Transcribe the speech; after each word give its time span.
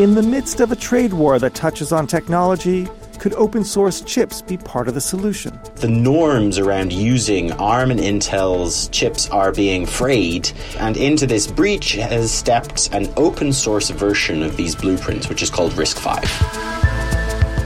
In 0.00 0.14
the 0.14 0.22
midst 0.22 0.60
of 0.60 0.72
a 0.72 0.76
trade 0.76 1.12
war 1.12 1.38
that 1.38 1.54
touches 1.54 1.92
on 1.92 2.06
technology, 2.06 2.88
could 3.18 3.34
open 3.34 3.62
source 3.62 4.00
chips 4.00 4.40
be 4.40 4.56
part 4.56 4.88
of 4.88 4.94
the 4.94 5.00
solution? 5.02 5.60
The 5.74 5.90
norms 5.90 6.56
around 6.56 6.90
using 6.90 7.52
ARM 7.52 7.90
and 7.90 8.00
Intel's 8.00 8.88
chips 8.88 9.28
are 9.28 9.52
being 9.52 9.84
frayed, 9.84 10.50
and 10.78 10.96
into 10.96 11.26
this 11.26 11.46
breach 11.46 11.92
has 11.96 12.32
stepped 12.32 12.88
an 12.94 13.12
open 13.18 13.52
source 13.52 13.90
version 13.90 14.42
of 14.42 14.56
these 14.56 14.74
blueprints, 14.74 15.28
which 15.28 15.42
is 15.42 15.50
called 15.50 15.72
RISC-V. 15.72 16.26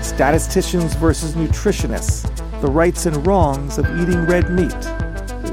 Statisticians 0.03 0.97
versus 0.97 1.34
nutritionists, 1.37 2.28
the 2.61 2.69
rights 2.69 3.06
and 3.06 3.25
wrongs 3.25 3.78
of 3.78 3.87
eating 4.01 4.27
red 4.27 4.51
meat. 4.51 4.75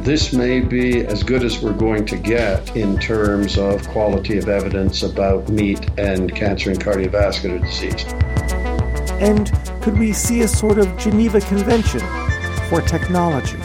This 0.03 0.33
may 0.33 0.61
be 0.61 1.05
as 1.05 1.21
good 1.21 1.43
as 1.43 1.61
we're 1.61 1.73
going 1.73 2.07
to 2.07 2.17
get 2.17 2.75
in 2.75 2.97
terms 2.97 3.59
of 3.59 3.87
quality 3.89 4.39
of 4.39 4.49
evidence 4.49 5.03
about 5.03 5.47
meat 5.47 5.87
and 5.99 6.35
cancer 6.35 6.71
and 6.71 6.83
cardiovascular 6.83 7.61
disease. 7.61 8.03
And 9.21 9.51
could 9.83 9.99
we 9.99 10.11
see 10.11 10.41
a 10.41 10.47
sort 10.47 10.79
of 10.79 10.97
Geneva 10.97 11.39
Convention 11.41 11.99
for 12.67 12.81
technology? 12.81 13.59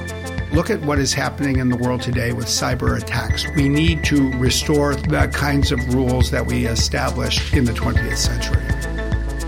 Look 0.53 0.69
at 0.69 0.83
what 0.83 0.99
is 0.99 1.15
happening 1.15 1.59
in 1.59 1.71
the 1.71 1.77
world 1.79 2.03
today 2.03 2.35
with 2.35 2.49
cyber 2.49 3.01
attacks. 3.01 3.47
We 3.57 3.71
need 3.71 4.05
to 4.05 4.31
restore 4.33 4.95
the 4.95 5.31
kinds 5.33 5.73
of 5.73 5.95
rules 5.95 6.31
that 6.33 6.45
we 6.45 6.67
established 6.67 7.55
in 7.55 7.65
the 7.65 7.73
20th 7.73 8.19
century. 8.19 8.63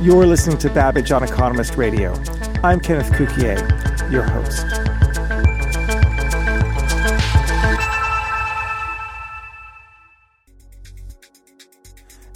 You're 0.02 0.24
listening 0.24 0.56
to 0.58 0.70
Babbage 0.70 1.12
on 1.12 1.22
Economist 1.22 1.76
Radio. 1.76 2.14
I'm 2.64 2.80
Kenneth 2.80 3.10
Cukier, 3.12 4.10
your 4.10 4.22
host. 4.22 4.97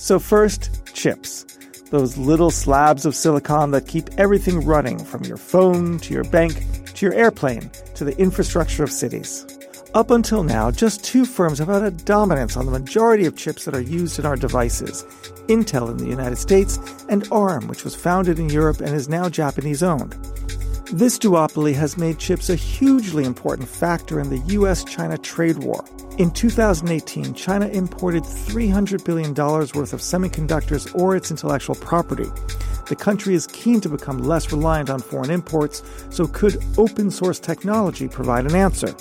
So, 0.02 0.18
first, 0.18 0.84
chips. 0.94 1.46
Those 1.90 2.18
little 2.18 2.50
slabs 2.50 3.06
of 3.06 3.14
silicon 3.14 3.70
that 3.70 3.86
keep 3.86 4.10
everything 4.18 4.64
running 4.64 4.98
from 4.98 5.22
your 5.22 5.36
phone 5.36 6.00
to 6.00 6.12
your 6.12 6.24
bank 6.24 6.66
to 6.94 7.06
your 7.06 7.14
airplane 7.14 7.70
to 7.94 8.04
the 8.04 8.18
infrastructure 8.18 8.82
of 8.82 8.90
cities. 8.90 9.46
Up 9.94 10.10
until 10.10 10.42
now, 10.42 10.72
just 10.72 11.04
two 11.04 11.24
firms 11.24 11.60
have 11.60 11.68
had 11.68 11.84
a 11.84 11.92
dominance 11.92 12.56
on 12.56 12.66
the 12.66 12.72
majority 12.72 13.26
of 13.26 13.36
chips 13.36 13.64
that 13.64 13.76
are 13.76 13.80
used 13.80 14.18
in 14.18 14.26
our 14.26 14.34
devices 14.34 15.04
Intel 15.46 15.88
in 15.88 15.98
the 15.98 16.10
United 16.10 16.36
States 16.36 16.80
and 17.08 17.28
ARM, 17.30 17.68
which 17.68 17.84
was 17.84 17.94
founded 17.94 18.40
in 18.40 18.48
Europe 18.48 18.80
and 18.80 18.96
is 18.96 19.08
now 19.08 19.28
Japanese 19.28 19.84
owned. 19.84 20.16
This 20.92 21.18
duopoly 21.18 21.72
has 21.72 21.96
made 21.96 22.18
chips 22.18 22.50
a 22.50 22.54
hugely 22.54 23.24
important 23.24 23.66
factor 23.66 24.20
in 24.20 24.28
the 24.28 24.40
US 24.58 24.84
China 24.84 25.16
trade 25.16 25.56
war. 25.56 25.82
In 26.18 26.30
2018, 26.30 27.32
China 27.32 27.66
imported 27.68 28.24
$300 28.24 29.02
billion 29.02 29.32
worth 29.32 29.94
of 29.94 30.00
semiconductors 30.00 30.94
or 30.94 31.16
its 31.16 31.30
intellectual 31.30 31.76
property. 31.76 32.28
The 32.88 32.96
country 32.96 33.32
is 33.32 33.46
keen 33.46 33.80
to 33.80 33.88
become 33.88 34.18
less 34.18 34.52
reliant 34.52 34.90
on 34.90 35.00
foreign 35.00 35.30
imports, 35.30 35.82
so 36.10 36.26
could 36.26 36.62
open 36.76 37.10
source 37.10 37.38
technology 37.38 38.06
provide 38.06 38.44
an 38.44 38.54
answer? 38.54 38.94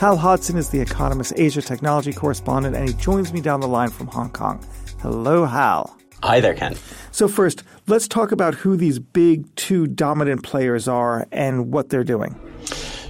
Hal 0.00 0.16
Hodson 0.16 0.56
is 0.56 0.70
the 0.70 0.80
Economist 0.80 1.34
Asia 1.36 1.62
technology 1.62 2.12
correspondent, 2.12 2.74
and 2.74 2.88
he 2.88 2.94
joins 2.96 3.32
me 3.32 3.40
down 3.40 3.60
the 3.60 3.68
line 3.68 3.90
from 3.90 4.08
Hong 4.08 4.30
Kong. 4.30 4.66
Hello, 5.00 5.44
Hal. 5.44 5.96
Hi 6.24 6.40
there, 6.40 6.54
Ken. 6.54 6.76
So, 7.12 7.28
first, 7.28 7.62
let's 7.90 8.08
talk 8.08 8.32
about 8.32 8.54
who 8.54 8.76
these 8.76 8.98
big 8.98 9.52
two 9.56 9.86
dominant 9.86 10.42
players 10.42 10.86
are 10.86 11.26
and 11.32 11.72
what 11.72 11.88
they're 11.88 12.04
doing. 12.04 12.38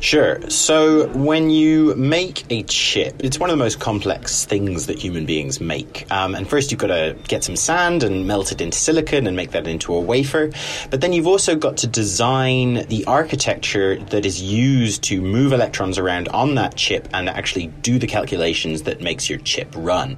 Sure. 0.00 0.40
So 0.48 1.08
when 1.08 1.50
you 1.50 1.94
make 1.94 2.44
a 2.48 2.62
chip, 2.62 3.22
it's 3.22 3.38
one 3.38 3.50
of 3.50 3.58
the 3.58 3.62
most 3.62 3.80
complex 3.80 4.46
things 4.46 4.86
that 4.86 4.98
human 4.98 5.26
beings 5.26 5.60
make. 5.60 6.10
Um, 6.10 6.34
and 6.34 6.48
first, 6.48 6.70
you've 6.70 6.80
got 6.80 6.86
to 6.86 7.14
get 7.28 7.44
some 7.44 7.54
sand 7.54 8.02
and 8.02 8.26
melt 8.26 8.50
it 8.50 8.62
into 8.62 8.78
silicon 8.78 9.26
and 9.26 9.36
make 9.36 9.50
that 9.50 9.66
into 9.66 9.92
a 9.92 10.00
wafer. 10.00 10.52
But 10.88 11.02
then 11.02 11.12
you've 11.12 11.26
also 11.26 11.54
got 11.54 11.76
to 11.78 11.86
design 11.86 12.86
the 12.88 13.04
architecture 13.06 13.98
that 14.04 14.24
is 14.24 14.40
used 14.40 15.02
to 15.04 15.20
move 15.20 15.52
electrons 15.52 15.98
around 15.98 16.28
on 16.28 16.54
that 16.54 16.76
chip 16.76 17.06
and 17.12 17.28
actually 17.28 17.66
do 17.66 17.98
the 17.98 18.06
calculations 18.06 18.84
that 18.84 19.02
makes 19.02 19.28
your 19.28 19.38
chip 19.40 19.68
run. 19.76 20.16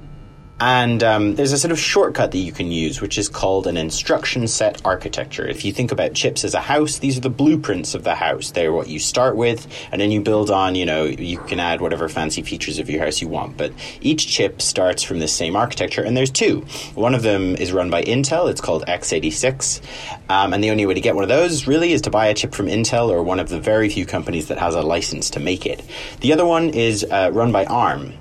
And 0.59 1.03
um, 1.03 1.35
there's 1.35 1.51
a 1.51 1.57
sort 1.57 1.71
of 1.71 1.79
shortcut 1.79 2.31
that 2.31 2.37
you 2.37 2.51
can 2.51 2.71
use, 2.71 3.01
which 3.01 3.17
is 3.17 3.27
called 3.27 3.67
an 3.67 3.75
instruction 3.75 4.47
set 4.47 4.81
architecture. 4.85 5.45
If 5.45 5.65
you 5.65 5.73
think 5.73 5.91
about 5.91 6.13
chips 6.13 6.43
as 6.43 6.53
a 6.53 6.61
house, 6.61 6.99
these 6.99 7.17
are 7.17 7.21
the 7.21 7.29
blueprints 7.29 7.95
of 7.95 8.03
the 8.03 8.15
house. 8.15 8.51
They're 8.51 8.71
what 8.71 8.87
you 8.87 8.99
start 8.99 9.35
with, 9.35 9.67
and 9.91 9.99
then 9.99 10.11
you 10.11 10.21
build 10.21 10.51
on, 10.51 10.75
you 10.75 10.85
know, 10.85 11.05
you 11.05 11.39
can 11.39 11.59
add 11.59 11.81
whatever 11.81 12.07
fancy 12.07 12.43
features 12.43 12.79
of 12.79 12.89
your 12.89 13.03
house 13.03 13.19
you 13.21 13.27
want. 13.27 13.57
But 13.57 13.73
each 13.99 14.27
chip 14.27 14.61
starts 14.61 15.03
from 15.03 15.19
the 15.19 15.27
same 15.27 15.55
architecture, 15.55 16.03
and 16.03 16.15
there's 16.15 16.31
two. 16.31 16.61
One 16.93 17.15
of 17.15 17.23
them 17.23 17.55
is 17.55 17.71
run 17.71 17.89
by 17.89 18.03
Intel, 18.03 18.49
it's 18.49 18.61
called 18.61 18.85
x86. 18.85 19.81
Um, 20.29 20.53
and 20.53 20.63
the 20.63 20.69
only 20.69 20.85
way 20.85 20.93
to 20.93 21.01
get 21.01 21.15
one 21.15 21.23
of 21.23 21.29
those 21.29 21.67
really 21.67 21.93
is 21.93 22.01
to 22.03 22.09
buy 22.09 22.27
a 22.27 22.33
chip 22.33 22.53
from 22.53 22.67
Intel 22.67 23.09
or 23.09 23.23
one 23.23 23.39
of 23.39 23.49
the 23.49 23.59
very 23.59 23.89
few 23.89 24.05
companies 24.05 24.47
that 24.47 24.59
has 24.59 24.75
a 24.75 24.81
license 24.81 25.31
to 25.31 25.39
make 25.39 25.65
it. 25.65 25.81
The 26.21 26.31
other 26.31 26.45
one 26.45 26.69
is 26.69 27.03
uh, 27.03 27.31
run 27.33 27.51
by 27.51 27.65
ARM. 27.65 28.13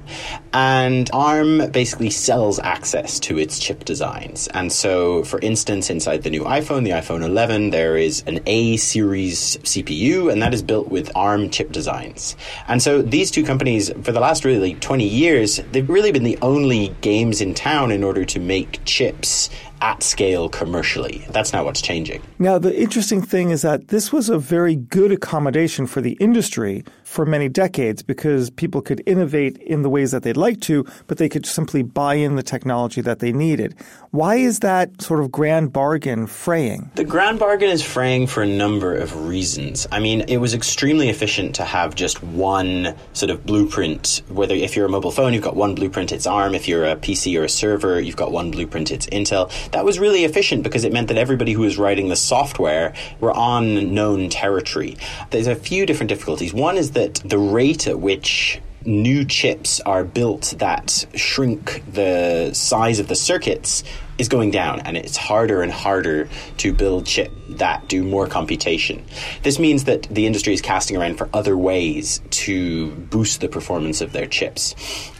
And 0.55 1.09
ARM 1.13 1.71
basically 1.71 2.11
sells 2.11 2.59
access 2.59 3.19
to 3.21 3.39
its 3.39 3.59
chip 3.59 3.85
designs. 3.85 4.49
And 4.49 4.71
so, 4.71 5.25
for 5.25 5.41
instance, 5.41 5.89
inside 5.89 6.23
the 6.23 6.31
new 6.31 6.43
iPhone, 6.43 6.85
the 6.85 6.91
iPhone 6.91 7.25
11, 7.25 7.71
there 7.71 7.97
is 7.97 8.23
an 8.27 8.41
A 8.47 8.77
series 8.77 9.57
CPU, 9.59 10.31
and 10.31 10.43
that 10.43 10.53
is 10.53 10.63
built 10.63 10.89
with 10.89 11.11
ARM 11.17 11.49
chip 11.51 11.73
designs. 11.73 12.37
And 12.69 12.83
so, 12.83 13.01
these 13.01 13.31
two 13.31 13.45
companies, 13.45 13.91
for 14.03 14.13
the 14.13 14.21
last 14.21 14.45
really 14.45 14.75
20 14.75 15.09
years, 15.09 15.57
they've 15.73 15.89
really 15.89 16.13
been 16.13 16.25
the 16.25 16.39
only 16.43 16.95
games 17.01 17.41
in 17.41 17.55
town 17.55 17.91
in 17.91 18.05
order 18.05 18.25
to 18.27 18.39
make 18.39 18.85
chips 18.85 19.49
at 19.83 20.03
scale 20.03 20.49
commercially. 20.49 21.27
That's 21.31 21.53
now 21.53 21.65
what's 21.65 21.83
changing. 21.83 22.23
Now, 22.39 22.57
the 22.59 22.75
interesting 22.81 23.21
thing 23.21 23.51
is 23.51 23.63
that 23.63 23.89
this 23.89 24.13
was 24.13 24.31
a 24.31 24.39
very 24.39 24.77
good 24.77 25.11
accommodation 25.11 25.87
for 25.87 26.01
the 26.01 26.13
industry 26.13 26.85
for 27.03 27.27
many 27.27 27.49
decades 27.49 28.03
because 28.03 28.49
people 28.49 28.81
could 28.81 29.03
innovate 29.05 29.59
in 29.59 29.83
the 29.83 29.91
ways 29.91 30.13
that 30.13 30.23
they'd 30.23 30.37
like 30.37 30.61
to, 30.63 30.87
but 31.09 31.19
they 31.19 31.29
could 31.29 31.45
simply 31.45 31.83
buy 31.83 32.15
in 32.15 32.37
the 32.37 32.43
technology 32.43 33.01
that 33.03 33.19
they 33.19 33.33
needed. 33.33 33.75
Why 34.13 34.37
is 34.37 34.61
that 34.61 35.03
sort 35.03 35.21
of 35.21 35.31
grand 35.31 35.73
bargain 35.73 36.27
fraying? 36.27 36.91
The 36.95 37.05
grand 37.05 37.39
bargain 37.39 37.69
is 37.69 37.83
fraying 37.83 38.29
for 38.29 38.43
a 38.43 38.47
number 38.47 38.95
of 38.95 39.27
reasons. 39.27 39.87
I 39.91 39.99
mean, 39.99 40.23
it 40.23 40.39
was 40.39 40.55
extremely 40.55 41.09
efficient 41.09 41.57
to 41.57 41.65
have 41.65 41.95
just 41.95 42.23
one 42.23 42.95
sort 43.13 43.31
of 43.31 43.45
blueprint. 43.45 44.23
Whether 44.29 44.55
if 44.55 44.77
you're 44.77 44.87
a 44.87 44.91
mobile 44.91 45.11
phone, 45.11 45.35
you've 45.35 45.43
got 45.43 45.57
one 45.57 45.75
blueprint, 45.75 46.13
it's 46.13 46.27
ARM. 46.27 46.55
If 46.55 46.69
you're 46.69 46.87
a 46.87 46.97
PC 46.97 47.39
or 47.39 47.45
a 47.45 47.49
server, 47.49 48.01
you've 48.01 48.17
got 48.17 48.33
one 48.33 48.51
blueprint, 48.51 48.91
it's 48.91 49.07
Intel. 49.07 49.51
That 49.73 49.85
was 49.87 49.99
really 49.99 50.25
efficient 50.25 50.63
because 50.63 50.85
it 50.85 50.93
meant 50.93 51.09
that 51.09 51.17
everybody 51.17 51.53
who 51.53 51.63
was 51.63 51.79
writing 51.79 52.09
the 52.09 52.17
software 52.17 52.93
were 53.21 53.33
on 53.33 53.95
known 53.95 54.29
territory. 54.29 54.99
There's 55.31 55.47
a 55.47 55.55
few 55.55 55.87
different 55.87 56.09
difficulties. 56.09 56.53
One 56.53 56.77
is 56.77 56.93
that 56.93 57.15
the 57.25 57.39
rate 57.39 57.87
at 57.87 57.99
which 57.99 58.61
new 58.85 59.25
chips 59.25 59.81
are 59.81 60.05
built 60.05 60.55
that 60.59 61.07
shrink 61.15 61.83
the 61.91 62.53
size 62.53 62.99
of 62.99 63.09
the 63.09 63.15
circuits 63.15 63.83
is 64.23 64.29
going 64.29 64.51
down 64.51 64.81
and 64.81 64.97
it's 64.97 65.17
harder 65.17 65.61
and 65.63 65.71
harder 65.71 66.29
to 66.57 66.73
build 66.73 67.05
chips 67.05 67.35
that 67.59 67.89
do 67.89 68.03
more 68.03 68.27
computation. 68.27 69.05
This 69.43 69.59
means 69.59 69.85
that 69.85 70.03
the 70.05 70.27
industry 70.27 70.55
is 70.55 70.61
casting 70.61 70.97
around 70.97 71.17
for 71.17 71.29
other 71.33 71.57
ways 71.57 72.21
to 72.31 72.91
boost 72.93 73.41
the 73.41 73.49
performance 73.49 74.01
of 74.01 74.13
their 74.13 74.27
chips. 74.27 74.75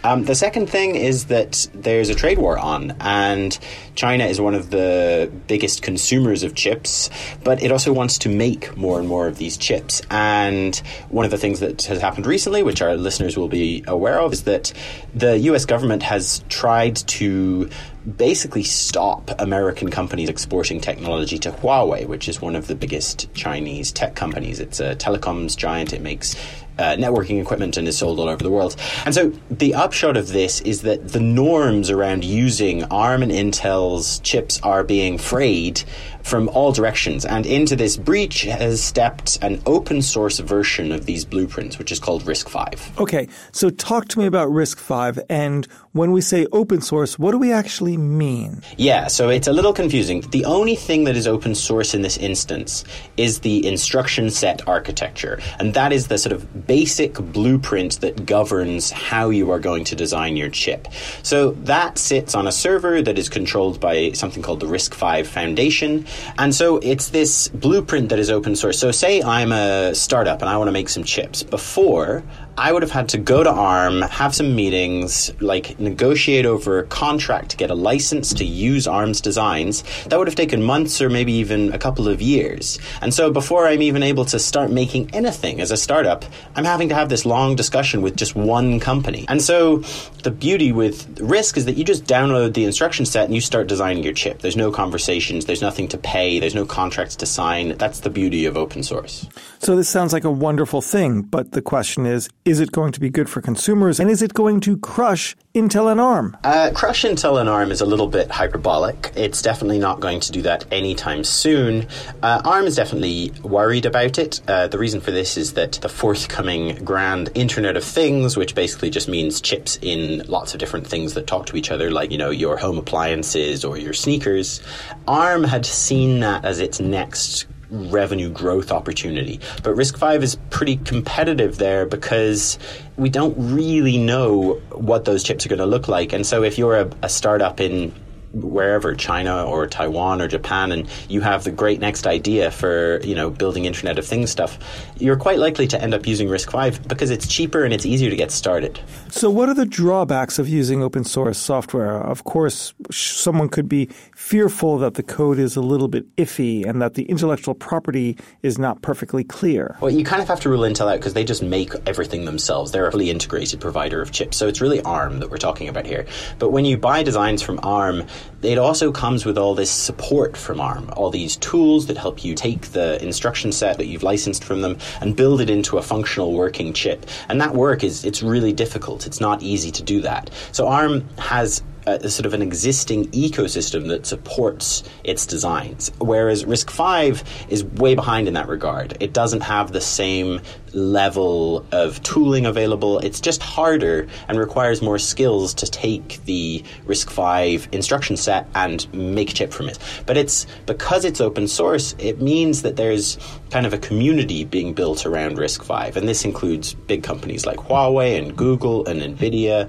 Um, 0.05 0.25
the 0.25 0.35
second 0.35 0.69
thing 0.69 0.97
is 0.97 1.27
that 1.27 1.69
there's 1.75 2.09
a 2.09 2.15
trade 2.15 2.39
war 2.39 2.59
on, 2.59 2.97
and 3.01 3.57
China 3.95 4.25
is 4.25 4.41
one 4.41 4.55
of 4.55 4.71
the 4.71 5.31
biggest 5.47 5.83
consumers 5.83 6.43
of 6.43 6.55
chips, 6.55 7.11
but 7.45 7.63
it 7.63 7.71
also 7.71 7.93
wants 7.93 8.19
to 8.19 8.29
make 8.29 8.77
more 8.77 8.99
and 8.99 9.07
more 9.07 9.29
of 9.29 9.39
these 9.39 9.57
chips. 9.57 10.03
And 10.11 10.77
one 11.09 11.25
of 11.25 11.31
the 11.31 11.39
things 11.39 11.61
that 11.61 11.83
has 11.83 12.01
happened 12.01 12.27
recently, 12.27 12.63
which 12.63 12.83
our 12.83 12.97
listeners 12.97 13.37
will 13.37 13.49
be 13.49 13.85
aware 13.87 14.19
of, 14.19 14.33
is 14.33 14.45
that 14.45 14.73
the 15.15 15.39
US 15.39 15.65
government 15.67 16.03
has 16.03 16.43
tried 16.49 16.97
to 16.97 17.71
basically 18.17 18.63
stop 18.63 19.31
American 19.39 19.91
companies 19.91 20.29
exporting 20.29 20.81
technology 20.81 21.39
to 21.39 21.53
Huawei, 21.53 22.07
which 22.07 22.29
is 22.29 22.41
one 22.41 22.57
of 22.57 22.67
the 22.67 22.75
biggest 22.75 23.33
Chinese 23.35 23.93
tech 23.93 24.15
companies. 24.15 24.61
It's 24.61 24.81
a 24.81 24.97
telecoms 24.97 25.57
giant. 25.57 25.93
It 25.93 26.03
makes 26.03 26.35
uh, 26.79 26.97
networking 26.97 27.41
equipment 27.41 27.77
and 27.77 27.87
is 27.87 27.99
sold 27.99 28.19
all 28.19 28.29
over 28.29 28.43
the 28.43 28.51
world. 28.51 28.77
And 29.05 29.15
so 29.15 29.33
the 29.51 29.75
upshot 29.75 30.17
of 30.17 30.29
this 30.29 30.61
is 30.63 30.83
that 30.83 31.09
the 31.09 31.21
norms 31.21 31.91
around 31.91 32.25
using 32.25 32.85
ARM 32.85 33.23
and 33.23 33.33
Intel's 33.33 34.19
chips 34.21 34.61
are 34.63 34.83
being 34.83 35.19
frayed 35.19 35.83
from 36.23 36.49
all 36.49 36.73
directions. 36.73 37.25
And 37.25 37.47
into 37.47 37.77
this 37.77 37.97
breach 37.97 38.43
has 38.43 38.83
stepped 38.83 39.39
an 39.43 39.61
open 39.67 40.03
source 40.03 40.39
version 40.39 40.93
of 40.93 41.07
these 41.07 41.25
blueprints, 41.25 41.79
which 41.79 41.93
is 41.93 41.99
called 41.99 42.23
RISC-V. 42.25 43.03
Okay, 43.03 43.29
so 43.53 43.71
talk 43.71 44.09
to 44.09 44.19
me 44.19 44.27
about 44.27 44.49
RISC-V. 44.49 45.23
And 45.29 45.67
when 45.93 46.13
we 46.13 46.21
say 46.21 46.47
open 46.53 46.81
source, 46.81 47.19
what 47.19 47.33
do 47.33 47.39
we 47.39 47.53
actually 47.53 47.97
mean? 47.97 48.63
Yeah, 48.77 49.09
so 49.09 49.29
it's 49.29 49.47
a 49.47 49.53
little 49.53 49.73
confusing. 49.73 50.23
The 50.31 50.45
only 50.45 50.77
thing 50.77 51.05
that 51.05 51.17
is 51.17 51.27
open 51.27 51.55
source 51.55 51.95
in 51.95 52.03
this 52.03 52.17
instance 52.17 52.85
is 53.17 53.41
the 53.41 53.67
instruction 53.67 54.31
set 54.31 54.67
architecture. 54.69 55.41
And 55.59 55.75
that 55.75 55.93
is 55.93 56.09
the 56.09 56.19
sort 56.19 56.33
of 56.33 56.67
basic 56.67 57.15
blueprint 57.15 58.01
that 58.01 58.27
governs 58.27 58.91
how 58.91 59.31
you 59.31 59.51
are 59.51 59.59
going 59.59 59.85
to 59.85 59.97
design 59.97 60.37
your 60.37 60.49
chip. 60.49 60.89
So 61.23 61.51
that 61.65 61.99
sits 61.99 62.35
on 62.35 62.47
a 62.47 62.53
server 62.53 63.03
that 63.03 63.19
is 63.19 63.29
controlled 63.29 63.81
by 63.81 64.13
something 64.13 64.43
called 64.43 64.61
the 64.61 64.67
RISC-V 64.67 65.25
Foundation. 65.25 66.07
And 66.39 66.55
so 66.55 66.79
it's 66.79 67.11
this 67.11 67.49
blueprint 67.49 68.09
that 68.11 68.19
is 68.19 68.31
open 68.31 68.57
source. 68.57 68.79
So 68.79 68.91
say 68.91 69.23
I'm 69.23 69.53
a 69.53 69.95
startup 69.95 70.41
and 70.41 70.49
I 70.49 70.57
want 70.57 70.69
to 70.69 70.73
make 70.73 70.89
some 70.89 71.05
chips. 71.05 71.43
Before, 71.43 72.23
I 72.59 72.71
would 72.71 72.83
have 72.83 72.91
had 72.91 73.09
to 73.11 73.19
go 73.19 73.43
to 73.43 73.51
ARM, 73.51 74.03
have 74.03 74.35
some 74.35 74.55
meetings, 74.55 75.33
like 75.41 75.81
negotiate 75.81 76.45
over 76.45 76.81
a 76.81 76.87
contract 76.87 77.51
to 77.53 77.57
get 77.57 77.71
a 77.71 77.75
license 77.75 78.35
to 78.35 78.45
use 78.45 78.87
ARM's 78.87 79.23
designs. 79.23 79.83
That 80.05 80.19
would 80.19 80.29
have 80.29 80.37
taken 80.37 80.63
months 80.63 81.01
or 81.01 81.09
maybe 81.09 81.33
even 81.33 81.73
a 81.73 81.79
couple 81.79 82.09
of 82.09 82.21
years. 82.21 82.79
And 83.01 83.15
so 83.15 83.31
before 83.31 83.67
I'm 83.67 83.81
even 83.81 84.03
able 84.03 84.27
to 84.27 84.39
start 84.39 84.71
making 84.71 85.15
anything 85.15 85.63
as 85.63 85.71
a 85.71 85.79
startup, 85.79 86.27
I'm 86.55 86.67
having 86.67 86.91
to 86.91 86.95
have 86.95 87.09
this 87.09 87.25
long 87.25 87.57
discussion 87.57 88.03
with 88.03 88.17
just 88.17 88.37
one 88.37 88.81
company. 88.81 89.25
And 89.29 89.41
so 89.41 89.79
the 90.23 90.31
beauty 90.31 90.73
with 90.73 91.17
RISC 91.21 91.57
is 91.57 91.65
that 91.65 91.77
you 91.79 91.85
just 91.85 92.05
download 92.05 92.53
the 92.53 92.65
instruction 92.65 93.07
set 93.07 93.25
and 93.25 93.35
you 93.35 93.41
start 93.41 93.67
designing 93.67 94.05
your 94.05 94.13
chip. 94.13 94.41
There's 94.41 94.57
no 94.57 94.71
conversations, 94.71 95.47
there's 95.47 95.63
nothing 95.63 95.89
to 95.89 95.99
pay, 95.99 96.39
there's 96.39 96.55
no 96.55 96.67
contracts 96.67 97.17
to 97.17 97.27
sign. 97.27 97.79
That's 97.79 98.01
the 98.01 98.11
beauty 98.11 98.45
of 98.45 98.59
open 98.59 98.83
source. 98.83 99.27
So 99.59 99.75
this 99.75 99.89
sounds 99.89 100.13
like 100.13 100.25
a 100.25 100.31
wonderful 100.31 100.83
thing, 100.83 101.23
but 101.23 101.53
the 101.53 101.63
question 101.63 102.05
is 102.05 102.29
is 102.45 102.59
it 102.59 102.73
going 102.73 102.91
to 102.91 102.99
be 102.99 103.09
good 103.09 103.31
for 103.31 103.41
consumers 103.41 104.01
and 104.01 104.11
is 104.11 104.21
it 104.21 104.35
going 104.35 104.61
to 104.61 104.77
crush 104.79 105.37
Intel 105.55 105.91
and 105.91 106.01
ARM? 106.01 106.37
Uh, 106.43 106.71
crush 106.75 107.05
Intel 107.05 107.41
and 107.41 107.49
ARM 107.49 107.71
is 107.71 107.81
a 107.81 107.87
little 107.87 108.09
bit 108.09 108.31
hyperbolic. 108.31 109.13
It's 109.15 109.43
definitely 109.43 109.79
not 109.79 110.01
going 110.01 110.19
to 110.21 110.33
do 110.33 110.43
that 110.43 110.65
anytime 110.73 111.23
soon. 111.23 111.87
Uh, 112.23 112.43
ARM 112.45 112.67
is 112.67 112.75
definitely 112.75 113.33
worried 113.45 113.87
about 113.87 114.19
it. 114.19 114.41
Uh, 114.49 114.67
the 114.67 114.79
reason 114.79 115.01
for 115.01 115.13
this 115.13 115.37
is 115.37 115.53
that 115.53 115.73
the 115.83 115.89
forthcoming 115.89 116.85
grand 116.85 117.31
Internet 117.35 117.77
of 117.77 117.85
Things, 117.85 118.37
which 118.37 118.55
basically 118.55 118.91
just 118.91 119.09
means 119.09 119.41
chips 119.41 119.79
in 119.81 120.27
lots 120.27 120.53
of 120.53 120.59
different 120.59 120.87
things 120.87 121.15
that 121.15 121.27
talk 121.27 121.47
to 121.47 121.57
each 121.57 121.71
other, 121.71 121.91
like 121.91 122.11
you 122.11 122.19
know 122.19 122.31
your 122.31 122.57
home 122.57 122.79
appliances 122.79 123.65
or 123.65 123.79
your 123.79 123.93
sneakers, 123.93 124.61
ARM 125.07 125.45
had 125.45 125.65
seen 125.65 126.21
that 126.21 126.45
as 126.45 126.59
its 126.59 126.81
next 126.81 127.47
revenue 127.73 128.31
growth 128.31 128.71
opportunity. 128.71 129.41
But 129.63 129.75
RISC-V 129.75 130.23
is 130.23 130.37
pretty 130.51 130.77
competitive 130.77 131.59
there 131.59 131.87
because 131.87 132.59
we 132.97 133.09
don't 133.09 133.35
really 133.37 133.99
know 133.99 134.61
what 134.71 135.05
those 135.05 135.23
chips 135.23 135.47
are 135.47 135.49
going 135.49 135.59
to 135.59 135.67
look 135.67 135.89
like. 135.89 136.13
And 136.13 136.27
so 136.27 136.43
if 136.43 136.59
you're 136.59 136.77
a, 136.77 136.91
a 137.03 137.09
startup 137.09 137.61
in 137.61 137.93
wherever 138.33 138.95
China 138.95 139.45
or 139.45 139.67
Taiwan 139.67 140.21
or 140.21 140.29
Japan 140.29 140.73
and 140.73 140.89
you 141.09 141.21
have 141.21 141.45
the 141.45 141.51
great 141.51 141.81
next 141.81 142.07
idea 142.07 142.51
for 142.51 143.01
you 143.03 143.15
know 143.15 143.31
building 143.31 143.65
Internet 143.65 143.99
of 143.99 144.07
Things 144.07 144.31
stuff, 144.31 144.59
you're 144.99 145.17
quite 145.17 145.39
likely 145.39 145.67
to 145.69 145.81
end 145.81 145.95
up 145.95 146.07
using 146.07 146.29
RISC-V 146.29 146.87
because 146.89 147.11
it's 147.11 147.27
cheaper 147.27 147.65
and 147.65 147.73
it's 147.75 147.87
easier 147.87 148.11
to 148.11 148.17
get 148.17 148.31
started. 148.31 148.81
So, 149.11 149.31
what 149.31 149.49
are 149.49 149.55
the 149.55 149.67
drawbacks 149.67 150.39
of 150.39 150.49
using 150.49 150.83
open 150.83 151.05
source 151.05 151.39
software? 151.39 152.01
Of 152.01 152.25
course, 152.25 152.75
someone 152.91 153.49
could 153.49 153.69
be 153.69 153.87
fearful 154.15 154.79
that 154.79 154.95
the 154.95 155.03
code 155.03 155.39
is 155.39 155.57
a 155.57 155.61
little 155.61 155.89
bit 155.89 156.05
iffy 156.17 156.67
and 156.67 156.81
that 156.81 156.95
the 156.95 157.05
intellectual 157.05 157.55
property 157.55 158.17
is 158.43 158.59
not 158.59 158.83
perfectly 158.83 159.25
clear. 159.25 159.77
Well, 159.81 159.91
you 159.91 160.05
kind 160.05 160.23
of 160.23 160.29
have 160.29 160.41
to 160.41 160.49
rule 160.49 160.63
Intel 160.63 160.91
out 160.91 160.99
because 160.99 161.15
they 161.15 161.25
just 161.25 161.43
make 161.43 161.73
everything 161.87 162.25
themselves. 162.25 162.73
They're 162.73 162.87
a 162.87 162.93
fully 162.93 163.11
integrated 163.11 163.61
provider 163.61 164.01
of 164.01 164.13
chips, 164.13 164.37
so 164.37 164.49
it's 164.49 164.61
really 164.61 164.81
ARM 164.83 165.21
that 165.21 165.31
we're 165.31 165.37
talking 165.37 165.69
about 165.69 165.87
here. 165.87 166.07
But 166.39 166.51
when 166.51 166.65
you 166.65 166.77
buy 166.77 167.03
designs 167.03 167.43
from 167.43 167.61
ARM, 167.63 168.05
it 168.43 168.59
also 168.59 168.91
comes 168.91 169.25
with 169.25 169.39
all 169.39 169.55
this 169.55 169.71
support 169.71 170.37
from 170.37 170.61
ARM, 170.61 170.91
all 170.97 171.11
these 171.11 171.37
tools 171.37 171.87
that 171.87 171.97
help 171.97 172.25
you 172.25 172.35
take 172.35 172.69
the 172.69 173.03
instruction 173.03 173.53
set 173.53 173.79
that 173.79 173.87
you've 173.87 174.03
licensed 174.03 174.45
from 174.45 174.63
them 174.63 174.79
and 175.01 175.17
build 175.17 175.41
it 175.41 175.49
into 175.49 175.79
a 175.79 175.83
functional 175.83 176.33
working 176.33 176.73
chip. 176.73 177.07
And 177.29 177.41
that 177.41 177.55
work 177.55 177.85
is 177.85 178.05
it's 178.05 178.23
really 178.23 178.53
difficult. 178.53 179.07
It's 179.07 179.21
not 179.21 179.43
easy 179.43 179.71
to 179.71 179.83
do 179.83 180.01
that. 180.03 180.31
So 180.53 180.67
ARM 180.67 181.09
has 181.19 181.63
Uh, 181.85 181.99
a, 182.03 182.09
sort 182.09 182.27
of 182.27 182.35
an 182.35 182.43
existing 182.43 183.09
ecosystem 183.09 183.89
that 183.89 184.07
supports 184.07 184.85
its 185.03 185.27
designs. 185.27 185.91
Whereas 185.99 186.45
RISC-V 186.45 187.25
is 187.49 187.65
way 187.65 187.97
behind 187.97 188.29
in 188.29 188.35
that 188.35 188.47
regard. 188.47 188.97
It 189.01 189.13
doesn't 189.13 189.41
have 189.41 189.73
the 189.73 189.81
same 189.81 190.41
level 190.75 191.67
of 191.73 192.01
tooling 192.05 192.47
available. 192.47 192.99
It's 193.01 193.21
just 193.21 193.43
harder 193.43 194.07
and 194.29 194.39
requires 194.39 194.81
more 194.81 194.99
skills 194.99 195.55
to 195.55 195.67
take 195.67 196.25
the 196.25 196.63
RISC-V 196.87 197.69
instruction 197.73 198.17
set 198.17 198.47
and 198.55 198.93
make 198.95 199.31
a 199.31 199.35
chip 199.35 199.53
from 199.53 199.69
it. 199.69 199.79
But 200.07 200.17
it's 200.17 200.47
because 200.67 201.05
it's 201.05 201.21
open 201.21 201.49
source, 201.49 201.97
it 201.99 202.21
means 202.21 202.63
that 202.63 202.77
there's 202.77 203.19
kind 203.51 203.67
of 203.67 203.73
a 203.73 203.79
community 203.79 204.45
being 204.45 204.73
built 204.73 205.05
around 205.05 205.37
RISC-V, 205.37 205.99
and 205.99 206.09
this 206.09 206.25
includes 206.25 206.75
big 206.75 207.03
companies 207.03 207.45
like 207.45 207.59
Huawei 207.59 208.19
and 208.19 208.37
Google 208.37 208.87
and 208.87 209.03
Nvidia 209.03 209.69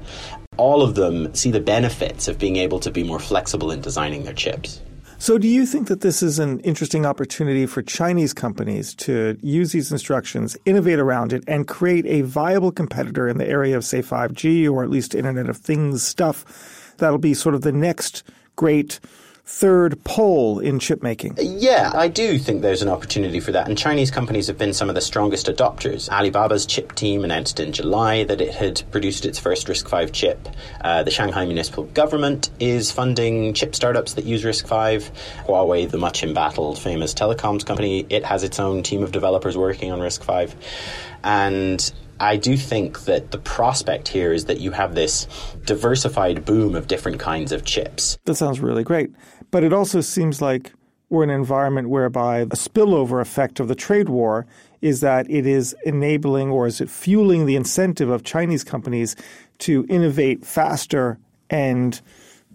all 0.57 0.81
of 0.81 0.95
them 0.95 1.33
see 1.33 1.51
the 1.51 1.59
benefits 1.59 2.27
of 2.27 2.39
being 2.39 2.55
able 2.57 2.79
to 2.79 2.91
be 2.91 3.03
more 3.03 3.19
flexible 3.19 3.71
in 3.71 3.81
designing 3.81 4.23
their 4.23 4.33
chips. 4.33 4.81
So, 5.23 5.37
do 5.37 5.47
you 5.47 5.65
think 5.65 5.87
that 5.87 6.01
this 6.01 6.21
is 6.21 6.37
an 6.37 6.59
interesting 6.61 7.05
opportunity 7.05 7.65
for 7.65 7.81
Chinese 7.81 8.33
companies 8.33 8.93
to 8.95 9.37
use 9.41 9.71
these 9.71 9.89
instructions, 9.89 10.57
innovate 10.65 10.99
around 10.99 11.31
it, 11.31 11.45
and 11.47 11.65
create 11.65 12.05
a 12.05 12.23
viable 12.23 12.73
competitor 12.73 13.29
in 13.29 13.37
the 13.37 13.47
area 13.47 13.77
of, 13.77 13.85
say, 13.85 14.01
5G 14.01 14.69
or 14.69 14.83
at 14.83 14.89
least 14.89 15.15
Internet 15.15 15.47
of 15.47 15.55
Things 15.55 16.03
stuff? 16.03 16.93
That'll 16.97 17.19
be 17.19 17.33
sort 17.33 17.55
of 17.55 17.61
the 17.61 17.71
next 17.71 18.23
great 18.57 18.99
third 19.45 20.01
pole 20.05 20.59
in 20.59 20.79
chip 20.79 21.03
making. 21.03 21.37
Yeah, 21.37 21.91
I 21.93 22.07
do 22.07 22.39
think 22.39 22.61
there's 22.61 22.81
an 22.81 22.87
opportunity 22.87 23.41
for 23.41 23.51
that. 23.51 23.67
And 23.67 23.77
Chinese 23.77 24.09
companies 24.09 24.47
have 24.47 24.57
been 24.57 24.73
some 24.73 24.87
of 24.87 24.95
the 24.95 25.01
strongest 25.01 25.47
adopters. 25.47 26.09
Alibaba's 26.09 26.65
chip 26.65 26.95
team 26.95 27.25
announced 27.25 27.59
in 27.59 27.73
July 27.73 28.23
that 28.23 28.39
it 28.39 28.53
had 28.53 28.81
produced 28.91 29.25
its 29.25 29.37
first 29.37 29.67
RISC-V 29.67 30.11
chip. 30.11 30.47
Uh, 30.81 31.03
the 31.03 31.11
Shanghai 31.11 31.45
municipal 31.45 31.83
government 31.83 32.49
is 32.59 32.91
funding 32.91 33.53
chip 33.53 33.75
startups 33.75 34.13
that 34.13 34.23
use 34.23 34.43
RISC-V. 34.43 35.09
Huawei, 35.45 35.89
the 35.91 35.97
much 35.97 36.23
embattled 36.23 36.79
famous 36.79 37.13
telecoms 37.13 37.65
company, 37.65 38.05
it 38.09 38.23
has 38.23 38.43
its 38.43 38.59
own 38.59 38.81
team 38.81 39.03
of 39.03 39.11
developers 39.11 39.57
working 39.57 39.91
on 39.91 39.99
RISC-V. 39.99 40.55
And 41.25 41.93
I 42.23 42.37
do 42.37 42.55
think 42.55 43.01
that 43.01 43.31
the 43.31 43.37
prospect 43.37 44.07
here 44.07 44.31
is 44.31 44.45
that 44.45 44.61
you 44.61 44.71
have 44.71 44.95
this 44.95 45.27
diversified 45.65 46.45
boom 46.45 46.73
of 46.73 46.87
different 46.87 47.19
kinds 47.19 47.51
of 47.51 47.65
chips. 47.65 48.17
That 48.23 48.35
sounds 48.35 48.61
really 48.61 48.85
great. 48.85 49.11
But 49.51 49.65
it 49.65 49.73
also 49.73 49.99
seems 49.99 50.41
like 50.41 50.71
we're 51.09 51.25
in 51.25 51.29
an 51.29 51.35
environment 51.35 51.89
whereby 51.89 52.39
a 52.39 52.45
spillover 52.47 53.19
effect 53.19 53.59
of 53.59 53.67
the 53.67 53.75
trade 53.75 54.07
war 54.07 54.45
is 54.81 55.01
that 55.01 55.29
it 55.29 55.45
is 55.45 55.75
enabling 55.85 56.49
or 56.49 56.65
is 56.65 56.79
it 56.79 56.89
fueling 56.89 57.45
the 57.45 57.57
incentive 57.57 58.09
of 58.09 58.23
Chinese 58.23 58.63
companies 58.63 59.17
to 59.59 59.85
innovate 59.89 60.45
faster 60.45 61.19
and 61.49 61.99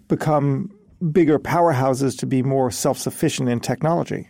become 0.07 0.73
bigger 1.11 1.37
powerhouses 1.37 2.17
to 2.17 2.25
be 2.25 2.41
more 2.41 2.71
self 2.71 2.97
sufficient 2.97 3.47
in 3.47 3.59
technology 3.59 4.29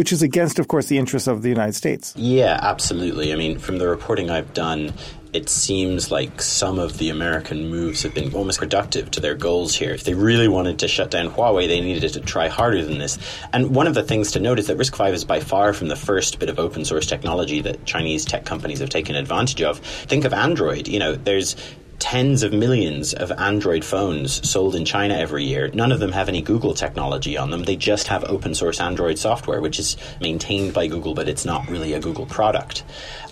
which 0.00 0.12
is 0.12 0.22
against, 0.22 0.58
of 0.58 0.66
course, 0.66 0.86
the 0.86 0.96
interests 0.96 1.28
of 1.28 1.42
the 1.42 1.50
United 1.50 1.74
States. 1.74 2.14
Yeah, 2.16 2.58
absolutely. 2.62 3.34
I 3.34 3.36
mean, 3.36 3.58
from 3.58 3.76
the 3.76 3.86
reporting 3.86 4.30
I've 4.30 4.54
done, 4.54 4.94
it 5.34 5.50
seems 5.50 6.10
like 6.10 6.40
some 6.40 6.78
of 6.78 6.96
the 6.96 7.10
American 7.10 7.68
moves 7.68 8.02
have 8.04 8.14
been 8.14 8.34
almost 8.34 8.60
productive 8.60 9.10
to 9.10 9.20
their 9.20 9.34
goals 9.34 9.74
here. 9.74 9.92
If 9.92 10.04
they 10.04 10.14
really 10.14 10.48
wanted 10.48 10.78
to 10.78 10.88
shut 10.88 11.10
down 11.10 11.28
Huawei, 11.28 11.68
they 11.68 11.82
needed 11.82 12.14
to 12.14 12.20
try 12.20 12.48
harder 12.48 12.82
than 12.82 12.96
this. 12.96 13.18
And 13.52 13.74
one 13.74 13.86
of 13.86 13.92
the 13.92 14.02
things 14.02 14.32
to 14.32 14.40
note 14.40 14.58
is 14.58 14.68
that 14.68 14.78
RISC-V 14.78 15.12
is 15.12 15.26
by 15.26 15.40
far 15.40 15.74
from 15.74 15.88
the 15.88 15.96
first 15.96 16.38
bit 16.38 16.48
of 16.48 16.58
open 16.58 16.86
source 16.86 17.04
technology 17.04 17.60
that 17.60 17.84
Chinese 17.84 18.24
tech 18.24 18.46
companies 18.46 18.78
have 18.78 18.88
taken 18.88 19.16
advantage 19.16 19.60
of. 19.60 19.80
Think 19.80 20.24
of 20.24 20.32
Android. 20.32 20.88
You 20.88 20.98
know, 20.98 21.14
there's 21.14 21.56
tens 22.00 22.42
of 22.42 22.52
millions 22.52 23.14
of 23.14 23.30
Android 23.30 23.84
phones 23.84 24.48
sold 24.48 24.74
in 24.74 24.84
China 24.84 25.14
every 25.14 25.44
year. 25.44 25.68
None 25.68 25.92
of 25.92 26.00
them 26.00 26.10
have 26.10 26.28
any 26.28 26.42
Google 26.42 26.74
technology 26.74 27.36
on 27.36 27.50
them. 27.50 27.62
They 27.62 27.76
just 27.76 28.08
have 28.08 28.24
open 28.24 28.54
source 28.54 28.80
Android 28.80 29.18
software, 29.18 29.60
which 29.60 29.78
is 29.78 29.96
maintained 30.20 30.74
by 30.74 30.88
Google, 30.88 31.14
but 31.14 31.28
it's 31.28 31.44
not 31.44 31.68
really 31.68 31.92
a 31.92 32.00
Google 32.00 32.26
product. 32.26 32.82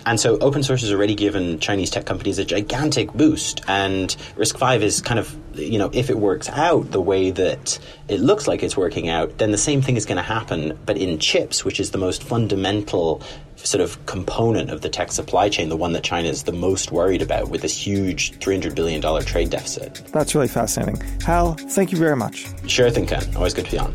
And 0.05 0.19
so 0.19 0.37
open 0.37 0.63
source 0.63 0.81
has 0.81 0.93
already 0.93 1.15
given 1.15 1.59
Chinese 1.59 1.89
tech 1.89 2.05
companies 2.05 2.37
a 2.39 2.45
gigantic 2.45 3.11
boost. 3.11 3.61
And 3.67 4.15
RISC-V 4.37 4.85
is 4.85 5.01
kind 5.01 5.19
of, 5.19 5.35
you 5.55 5.77
know, 5.77 5.89
if 5.91 6.09
it 6.09 6.17
works 6.17 6.47
out 6.49 6.91
the 6.91 7.01
way 7.01 7.31
that 7.31 7.79
it 8.07 8.19
looks 8.19 8.47
like 8.47 8.63
it's 8.63 8.77
working 8.77 9.09
out, 9.09 9.39
then 9.39 9.51
the 9.51 9.57
same 9.57 9.81
thing 9.81 9.97
is 9.97 10.05
going 10.05 10.17
to 10.17 10.23
happen, 10.23 10.79
but 10.85 10.97
in 10.97 11.19
chips, 11.19 11.65
which 11.65 11.79
is 11.79 11.91
the 11.91 11.97
most 11.97 12.23
fundamental 12.23 13.21
sort 13.65 13.81
of 13.81 14.05
component 14.05 14.69
of 14.69 14.81
the 14.81 14.89
tech 14.89 15.11
supply 15.11 15.49
chain, 15.49 15.69
the 15.69 15.77
one 15.77 15.93
that 15.93 16.03
China 16.03 16.27
is 16.27 16.43
the 16.43 16.51
most 16.51 16.91
worried 16.91 17.21
about 17.21 17.49
with 17.49 17.61
this 17.61 17.75
huge 17.75 18.37
$300 18.39 18.75
billion 18.75 19.01
trade 19.25 19.49
deficit. 19.49 20.01
That's 20.11 20.33
really 20.35 20.47
fascinating. 20.47 21.01
Hal, 21.21 21.53
thank 21.53 21.91
you 21.91 21.97
very 21.97 22.15
much. 22.15 22.47
Sure 22.67 22.89
thing, 22.89 23.05
Ken. 23.05 23.23
Always 23.35 23.53
good 23.53 23.65
to 23.65 23.71
be 23.71 23.79
on. 23.79 23.93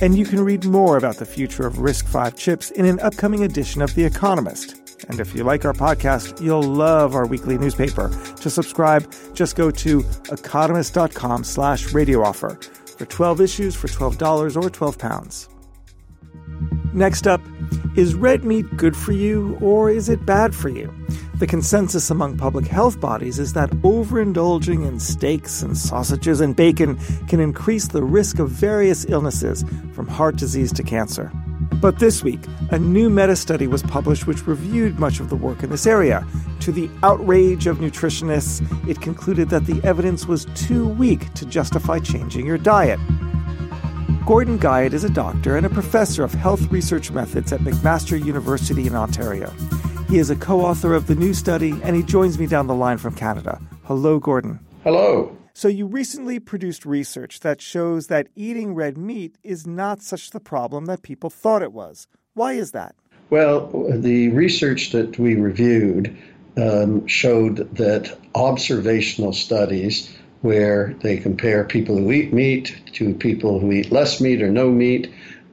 And 0.00 0.16
you 0.16 0.26
can 0.26 0.40
read 0.40 0.64
more 0.64 0.98
about 0.98 1.16
the 1.16 1.24
future 1.24 1.66
of 1.66 1.74
RISC-V 1.74 2.36
chips 2.36 2.70
in 2.72 2.84
an 2.84 3.00
upcoming 3.00 3.44
edition 3.44 3.80
of 3.80 3.94
The 3.94 4.04
Economist. 4.04 4.76
And 5.08 5.20
if 5.20 5.34
you 5.34 5.44
like 5.44 5.64
our 5.64 5.72
podcast, 5.72 6.42
you'll 6.42 6.62
love 6.62 7.14
our 7.14 7.26
weekly 7.26 7.56
newspaper. 7.56 8.10
To 8.36 8.50
subscribe, 8.50 9.10
just 9.34 9.56
go 9.56 9.70
to 9.70 10.04
economist.com 10.30 11.44
slash 11.44 11.92
radio 11.92 12.22
offer 12.22 12.58
for 12.98 13.06
12 13.06 13.40
issues 13.40 13.76
for 13.76 13.88
$12 13.88 14.62
or 14.62 14.70
12 14.70 14.98
pounds. 14.98 15.48
Next 16.96 17.26
up, 17.26 17.42
is 17.94 18.14
red 18.14 18.42
meat 18.42 18.74
good 18.74 18.96
for 18.96 19.12
you 19.12 19.58
or 19.60 19.90
is 19.90 20.08
it 20.08 20.24
bad 20.24 20.54
for 20.54 20.70
you? 20.70 20.94
The 21.34 21.46
consensus 21.46 22.08
among 22.08 22.38
public 22.38 22.66
health 22.66 22.98
bodies 22.98 23.38
is 23.38 23.52
that 23.52 23.68
overindulging 23.82 24.88
in 24.88 24.98
steaks 24.98 25.60
and 25.60 25.76
sausages 25.76 26.40
and 26.40 26.56
bacon 26.56 26.98
can 27.28 27.38
increase 27.38 27.88
the 27.88 28.02
risk 28.02 28.38
of 28.38 28.48
various 28.48 29.04
illnesses, 29.10 29.62
from 29.92 30.08
heart 30.08 30.36
disease 30.36 30.72
to 30.72 30.82
cancer. 30.82 31.30
But 31.82 31.98
this 31.98 32.24
week, 32.24 32.40
a 32.70 32.78
new 32.78 33.10
meta 33.10 33.36
study 33.36 33.66
was 33.66 33.82
published 33.82 34.26
which 34.26 34.46
reviewed 34.46 34.98
much 34.98 35.20
of 35.20 35.28
the 35.28 35.36
work 35.36 35.62
in 35.62 35.68
this 35.68 35.86
area. 35.86 36.26
To 36.60 36.72
the 36.72 36.88
outrage 37.02 37.66
of 37.66 37.76
nutritionists, 37.76 38.88
it 38.88 39.02
concluded 39.02 39.50
that 39.50 39.66
the 39.66 39.86
evidence 39.86 40.26
was 40.26 40.46
too 40.54 40.88
weak 40.88 41.34
to 41.34 41.44
justify 41.44 41.98
changing 41.98 42.46
your 42.46 42.56
diet. 42.56 42.98
Gordon 44.26 44.58
Guyatt 44.58 44.92
is 44.92 45.04
a 45.04 45.08
doctor 45.08 45.56
and 45.56 45.64
a 45.64 45.70
professor 45.70 46.24
of 46.24 46.34
health 46.34 46.72
research 46.72 47.12
methods 47.12 47.52
at 47.52 47.60
McMaster 47.60 48.22
University 48.22 48.88
in 48.88 48.96
Ontario. 48.96 49.54
He 50.08 50.18
is 50.18 50.30
a 50.30 50.34
co 50.34 50.62
author 50.62 50.94
of 50.94 51.06
the 51.06 51.14
new 51.14 51.32
study, 51.32 51.78
and 51.84 51.94
he 51.94 52.02
joins 52.02 52.36
me 52.36 52.48
down 52.48 52.66
the 52.66 52.74
line 52.74 52.98
from 52.98 53.14
Canada. 53.14 53.60
Hello, 53.84 54.18
Gordon. 54.18 54.58
Hello. 54.82 55.36
So, 55.54 55.68
you 55.68 55.86
recently 55.86 56.40
produced 56.40 56.84
research 56.84 57.38
that 57.40 57.62
shows 57.62 58.08
that 58.08 58.26
eating 58.34 58.74
red 58.74 58.98
meat 58.98 59.38
is 59.44 59.64
not 59.64 60.02
such 60.02 60.30
the 60.30 60.40
problem 60.40 60.86
that 60.86 61.02
people 61.02 61.30
thought 61.30 61.62
it 61.62 61.72
was. 61.72 62.08
Why 62.34 62.54
is 62.54 62.72
that? 62.72 62.96
Well, 63.30 63.68
the 63.88 64.30
research 64.30 64.90
that 64.90 65.20
we 65.20 65.36
reviewed 65.36 66.20
um, 66.56 67.06
showed 67.06 67.76
that 67.76 68.18
observational 68.34 69.32
studies 69.32 70.15
where 70.42 70.94
they 71.00 71.16
compare 71.16 71.64
people 71.64 71.96
who 71.96 72.12
eat 72.12 72.32
meat 72.32 72.80
to 72.92 73.14
people 73.14 73.58
who 73.58 73.72
eat 73.72 73.90
less 73.90 74.20
meat 74.20 74.42
or 74.42 74.50
no 74.50 74.70
meat 74.70 75.12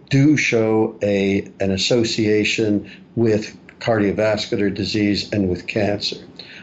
do 0.09 0.37
show 0.37 0.97
a 1.01 1.49
an 1.59 1.71
association 1.71 2.89
with 3.15 3.57
cardiovascular 3.79 4.73
disease 4.73 5.31
and 5.31 5.49
with 5.49 5.67
cancer. 5.67 6.17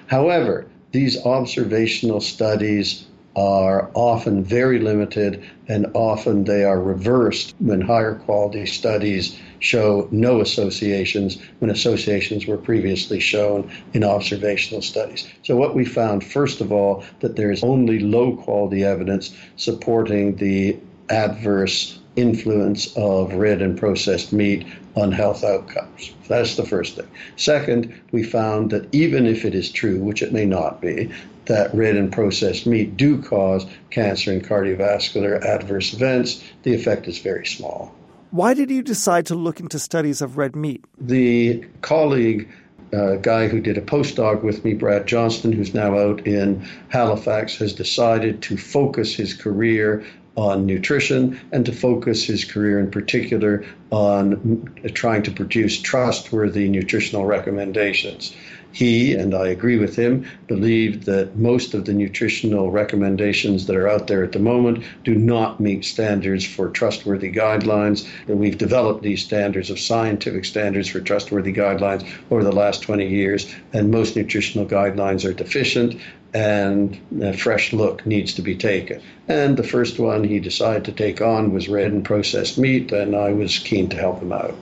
However, 0.07 0.67
these 0.93 1.25
observational 1.25 2.21
studies 2.21 3.07
are 3.37 3.91
often 3.95 4.43
very 4.43 4.79
limited 4.79 5.45
and 5.69 5.87
often 5.95 6.45
they 6.45 6.65
are 6.65 6.81
reversed 6.81 7.55
when 7.61 7.81
higher 7.81 8.17
quality 8.17 8.67
studies 8.67 9.39
show 9.61 10.09
no 10.11 10.41
associations 10.41 11.39
when 11.61 11.71
associations 11.71 12.47
were 12.47 12.57
previously 12.57 13.21
shown 13.21 13.71
in 13.93 14.03
observational 14.03 14.83
studies. 14.83 15.29
So 15.43 15.57
what 15.57 15.77
we 15.77 15.85
found 15.85 16.25
first 16.25 16.61
of 16.61 16.73
all 16.73 17.05
that 17.21 17.37
there 17.37 17.53
is 17.53 17.63
only 17.63 18.01
low 18.01 18.37
quality 18.37 18.85
evidence 18.85 19.35
supporting 19.57 20.37
the 20.37 20.77
adverse 21.09 21.99
influence 22.17 22.97
of 22.97 23.35
red 23.35 23.63
and 23.63 23.79
processed 23.79 24.33
meat 24.33 24.67
on 24.97 25.13
health 25.13 25.45
outcomes. 25.45 26.13
That's 26.29 26.57
the 26.57 26.67
first 26.67 26.97
thing. 26.97 27.09
Second, 27.37 27.95
we 28.13 28.23
found 28.23 28.71
that 28.71 28.93
even 28.95 29.27
if 29.27 29.45
it 29.45 29.55
is 29.55 29.71
true, 29.71 30.01
which 30.01 30.23
it 30.23 30.33
may 30.33 30.45
not 30.45 30.81
be, 30.81 31.11
that 31.47 31.75
red 31.75 31.97
and 31.97 32.13
processed 32.13 32.67
meat 32.67 32.97
do 32.97 33.21
cause 33.23 33.67
cancer 33.91 34.33
and 34.33 34.45
cardiovascular 34.45 35.43
adverse 35.45 35.93
events, 35.93 36.43
the 36.63 36.75
effect 36.75 37.09
is 37.09 37.19
very 37.19 37.47
small. 37.47 37.95
Why 38.31 38.55
did 38.55 38.71
you 38.71 38.83
decide 38.83 39.27
to 39.27 39.35
look 39.35 39.59
into 39.59 39.79
studies 39.79 40.23
of 40.23 40.37
red 40.37 40.55
meat? 40.55 40.85
The 41.01 41.65
colleague 41.81 42.49
uh, 42.93 43.17
guy 43.17 43.49
who 43.49 43.61
did 43.61 43.79
a 43.79 43.83
postdoc 43.83 44.43
with 44.43 44.65
me, 44.65 44.75
Brad 44.75 45.07
Johnston, 45.07 45.53
who's 45.53 45.75
now 45.75 45.99
out 45.99 46.27
in 46.27 46.65
Halifax, 46.89 47.57
has 47.57 47.73
decided 47.73 48.43
to 48.43 48.57
focus 48.57 49.15
his 49.15 49.35
career 49.35 50.05
on 50.37 50.67
nutrition 50.67 51.39
and 51.53 51.67
to 51.67 51.73
focus 51.73 52.25
his 52.25 52.45
career 52.45 52.79
in 52.79 52.91
particular 52.91 53.65
on 53.91 54.73
trying 54.95 55.23
to 55.23 55.31
produce 55.31 55.81
trustworthy 55.81 56.69
nutritional 56.69 57.25
recommendations. 57.25 58.35
He, 58.73 59.15
and 59.15 59.35
I 59.35 59.49
agree 59.49 59.79
with 59.79 59.97
him, 59.97 60.27
believed 60.47 61.05
that 61.07 61.37
most 61.37 61.75
of 61.75 61.87
the 61.87 61.93
nutritional 61.93 62.71
recommendations 62.71 63.67
that 63.67 63.75
are 63.75 63.89
out 63.89 64.07
there 64.07 64.23
at 64.23 64.31
the 64.31 64.39
moment 64.39 64.85
do 65.03 65.17
not 65.17 65.59
meet 65.59 65.85
standards 65.85 66.45
for 66.45 66.69
trustworthy 66.69 67.33
guidelines. 67.33 68.09
And 68.29 68.39
we've 68.39 68.59
developed 68.59 69.03
these 69.03 69.25
standards 69.25 69.71
of 69.71 69.81
scientific 69.81 70.45
standards 70.45 70.89
for 70.89 71.01
trustworthy 71.01 71.53
guidelines 71.53 72.09
over 72.31 72.45
the 72.45 72.53
last 72.53 72.83
20 72.83 73.09
years, 73.09 73.53
and 73.73 73.91
most 73.91 74.15
nutritional 74.15 74.67
guidelines 74.67 75.29
are 75.29 75.35
deficient 75.35 76.01
and 76.33 77.01
a 77.23 77.33
fresh 77.33 77.73
look 77.73 78.07
needs 78.07 78.35
to 78.35 78.43
be 78.43 78.57
taken. 78.57 79.03
And 79.29 79.57
the 79.57 79.63
first 79.63 79.99
one 79.99 80.25
he 80.25 80.41
decided 80.41 80.85
to 80.85 80.93
take 80.93 81.21
on 81.21 81.53
was 81.53 81.69
red 81.69 81.93
and 81.93 82.05
processed 82.05 82.59
meat, 82.59 82.93
and 82.93 83.17
I 83.17 83.33
was 83.33 83.59
keen 83.59 83.89
to 83.91 83.97
help 83.97 84.21
him 84.21 84.33
out. 84.33 84.55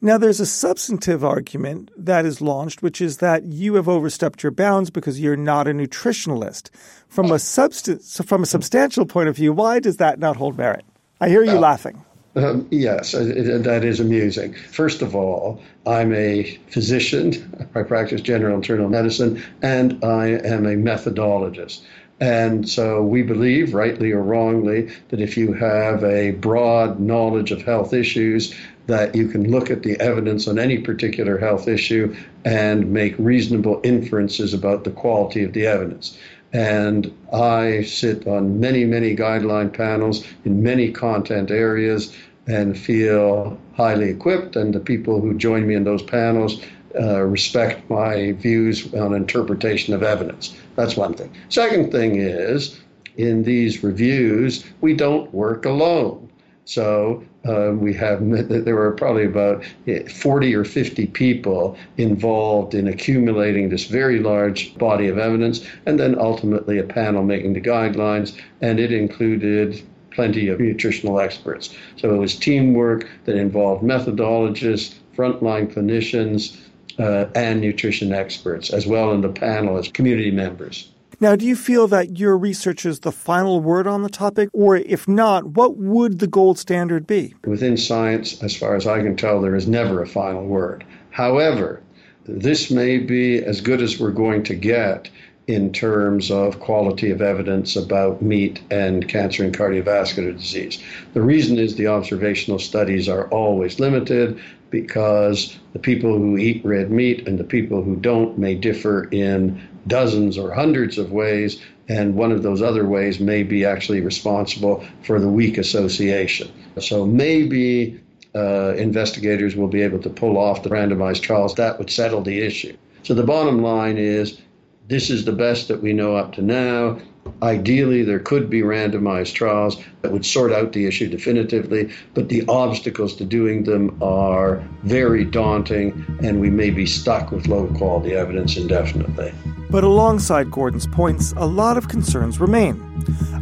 Now, 0.00 0.16
there's 0.16 0.38
a 0.38 0.46
substantive 0.46 1.24
argument 1.24 1.90
that 1.96 2.24
is 2.24 2.40
launched, 2.40 2.82
which 2.82 3.00
is 3.00 3.16
that 3.16 3.44
you 3.44 3.74
have 3.74 3.88
overstepped 3.88 4.44
your 4.44 4.52
bounds 4.52 4.90
because 4.90 5.18
you're 5.18 5.36
not 5.36 5.66
a 5.66 5.72
nutritionalist. 5.72 6.70
From 7.08 7.32
a 7.32 7.38
substance, 7.40 8.20
from 8.24 8.44
a 8.44 8.46
substantial 8.46 9.06
point 9.06 9.28
of 9.28 9.34
view, 9.34 9.52
why 9.52 9.80
does 9.80 9.96
that 9.96 10.20
not 10.20 10.36
hold 10.36 10.56
merit? 10.56 10.84
I 11.20 11.28
hear 11.28 11.42
you 11.42 11.58
laughing. 11.58 12.04
Um, 12.36 12.68
yes, 12.70 13.14
it, 13.14 13.64
that 13.64 13.84
is 13.84 14.00
amusing. 14.00 14.52
First 14.54 15.02
of 15.02 15.16
all, 15.16 15.60
I'm 15.86 16.14
a 16.14 16.58
physician. 16.68 17.68
I 17.74 17.82
practice 17.82 18.20
general 18.20 18.54
internal 18.54 18.88
medicine, 18.88 19.42
and 19.62 20.02
I 20.04 20.28
am 20.28 20.66
a 20.66 20.74
methodologist. 20.74 21.80
And 22.20 22.68
so 22.68 23.02
we 23.02 23.22
believe, 23.22 23.74
rightly 23.74 24.10
or 24.10 24.22
wrongly, 24.22 24.90
that 25.08 25.20
if 25.20 25.36
you 25.36 25.52
have 25.52 26.02
a 26.02 26.32
broad 26.32 26.98
knowledge 26.98 27.52
of 27.52 27.62
health 27.62 27.92
issues, 27.94 28.54
that 28.88 29.14
you 29.14 29.28
can 29.28 29.50
look 29.50 29.70
at 29.70 29.82
the 29.82 30.00
evidence 30.00 30.48
on 30.48 30.58
any 30.58 30.78
particular 30.78 31.38
health 31.38 31.68
issue 31.68 32.14
and 32.44 32.90
make 32.90 33.14
reasonable 33.18 33.80
inferences 33.84 34.52
about 34.52 34.84
the 34.84 34.90
quality 34.90 35.44
of 35.44 35.52
the 35.52 35.66
evidence. 35.66 36.18
And 36.52 37.14
I 37.32 37.82
sit 37.82 38.26
on 38.26 38.58
many, 38.58 38.84
many 38.84 39.14
guideline 39.14 39.72
panels 39.72 40.24
in 40.44 40.62
many 40.62 40.90
content 40.90 41.50
areas 41.50 42.16
and 42.46 42.78
feel 42.78 43.58
highly 43.74 44.08
equipped. 44.08 44.56
And 44.56 44.74
the 44.74 44.80
people 44.80 45.20
who 45.20 45.34
join 45.34 45.66
me 45.66 45.74
in 45.74 45.84
those 45.84 46.02
panels 46.02 46.62
uh, 46.98 47.20
respect 47.22 47.88
my 47.90 48.32
views 48.32 48.92
on 48.94 49.14
interpretation 49.14 49.92
of 49.92 50.02
evidence. 50.02 50.56
That's 50.74 50.96
one 50.96 51.14
thing. 51.14 51.30
Second 51.50 51.92
thing 51.92 52.16
is, 52.16 52.80
in 53.18 53.42
these 53.42 53.82
reviews, 53.82 54.64
we 54.80 54.94
don't 54.94 55.32
work 55.34 55.66
alone. 55.66 56.27
So 56.68 57.24
uh, 57.48 57.72
we 57.72 57.94
have 57.94 58.20
there 58.48 58.74
were 58.74 58.92
probably 58.92 59.24
about 59.24 59.64
40 60.10 60.54
or 60.54 60.64
50 60.64 61.06
people 61.06 61.78
involved 61.96 62.74
in 62.74 62.86
accumulating 62.86 63.70
this 63.70 63.86
very 63.86 64.18
large 64.20 64.76
body 64.76 65.08
of 65.08 65.16
evidence, 65.16 65.66
and 65.86 65.98
then 65.98 66.18
ultimately 66.18 66.78
a 66.78 66.84
panel 66.84 67.22
making 67.22 67.54
the 67.54 67.60
guidelines, 67.62 68.38
and 68.60 68.78
it 68.78 68.92
included 68.92 69.82
plenty 70.10 70.48
of 70.48 70.60
nutritional 70.60 71.20
experts. 71.20 71.74
So 71.96 72.14
it 72.14 72.18
was 72.18 72.36
teamwork 72.36 73.08
that 73.24 73.36
involved 73.36 73.82
methodologists, 73.82 74.94
frontline 75.16 75.72
clinicians, 75.72 76.58
uh, 76.98 77.30
and 77.34 77.62
nutrition 77.62 78.12
experts, 78.12 78.68
as 78.68 78.86
well 78.86 79.12
in 79.12 79.22
the 79.22 79.30
panel 79.30 79.78
as 79.78 79.88
community 79.88 80.32
members. 80.32 80.90
Now, 81.20 81.34
do 81.34 81.44
you 81.44 81.56
feel 81.56 81.88
that 81.88 82.16
your 82.16 82.38
research 82.38 82.86
is 82.86 83.00
the 83.00 83.10
final 83.10 83.60
word 83.60 83.88
on 83.88 84.02
the 84.02 84.08
topic? 84.08 84.50
Or 84.52 84.76
if 84.76 85.08
not, 85.08 85.44
what 85.48 85.76
would 85.76 86.20
the 86.20 86.28
gold 86.28 86.60
standard 86.60 87.08
be? 87.08 87.34
Within 87.44 87.76
science, 87.76 88.40
as 88.40 88.54
far 88.54 88.76
as 88.76 88.86
I 88.86 89.02
can 89.02 89.16
tell, 89.16 89.40
there 89.40 89.56
is 89.56 89.66
never 89.66 90.00
a 90.00 90.06
final 90.06 90.46
word. 90.46 90.84
However, 91.10 91.82
this 92.24 92.70
may 92.70 92.98
be 92.98 93.42
as 93.42 93.60
good 93.60 93.82
as 93.82 93.98
we're 93.98 94.12
going 94.12 94.44
to 94.44 94.54
get 94.54 95.10
in 95.48 95.72
terms 95.72 96.30
of 96.30 96.60
quality 96.60 97.10
of 97.10 97.20
evidence 97.20 97.74
about 97.74 98.22
meat 98.22 98.60
and 98.70 99.08
cancer 99.08 99.42
and 99.42 99.56
cardiovascular 99.56 100.36
disease. 100.36 100.80
The 101.14 101.22
reason 101.22 101.58
is 101.58 101.74
the 101.74 101.88
observational 101.88 102.60
studies 102.60 103.08
are 103.08 103.26
always 103.30 103.80
limited 103.80 104.38
because 104.70 105.56
the 105.72 105.78
people 105.78 106.16
who 106.16 106.36
eat 106.36 106.64
red 106.64 106.90
meat 106.90 107.26
and 107.26 107.38
the 107.38 107.44
people 107.44 107.82
who 107.82 107.96
don't 107.96 108.38
may 108.38 108.54
differ 108.54 109.08
in 109.10 109.66
dozens 109.88 110.38
or 110.38 110.52
hundreds 110.52 110.98
of 110.98 111.10
ways, 111.10 111.60
and 111.88 112.14
one 112.14 112.30
of 112.30 112.42
those 112.42 112.62
other 112.62 112.86
ways 112.86 113.18
may 113.18 113.42
be 113.42 113.64
actually 113.64 114.00
responsible 114.00 114.84
for 115.02 115.18
the 115.18 115.28
weak 115.28 115.58
association. 115.58 116.52
So 116.78 117.06
maybe 117.06 118.00
uh, 118.34 118.74
investigators 118.74 119.56
will 119.56 119.68
be 119.68 119.82
able 119.82 119.98
to 120.00 120.10
pull 120.10 120.36
off 120.36 120.62
the 120.62 120.68
randomized 120.68 121.22
trials. 121.22 121.54
That 121.54 121.78
would 121.78 121.90
settle 121.90 122.20
the 122.20 122.40
issue. 122.42 122.76
So 123.02 123.14
the 123.14 123.24
bottom 123.24 123.62
line 123.62 123.96
is 123.96 124.40
this 124.86 125.10
is 125.10 125.24
the 125.24 125.32
best 125.32 125.68
that 125.68 125.82
we 125.82 125.92
know 125.92 126.16
up 126.16 126.34
to 126.34 126.42
now. 126.42 126.98
Ideally, 127.42 128.02
there 128.02 128.18
could 128.18 128.50
be 128.50 128.62
randomized 128.62 129.34
trials 129.34 129.82
that 130.02 130.12
would 130.12 130.24
sort 130.24 130.52
out 130.52 130.72
the 130.72 130.86
issue 130.86 131.08
definitively, 131.08 131.90
but 132.14 132.28
the 132.28 132.44
obstacles 132.48 133.14
to 133.16 133.24
doing 133.24 133.64
them 133.64 133.96
are 134.02 134.62
very 134.82 135.24
daunting, 135.24 136.04
and 136.22 136.40
we 136.40 136.50
may 136.50 136.70
be 136.70 136.86
stuck 136.86 137.30
with 137.30 137.46
low 137.48 137.66
quality 137.68 138.14
evidence 138.14 138.56
indefinitely. 138.56 139.32
But 139.70 139.84
alongside 139.84 140.50
Gordon's 140.50 140.86
points, 140.86 141.32
a 141.36 141.44
lot 141.44 141.76
of 141.76 141.88
concerns 141.88 142.40
remain. 142.40 142.82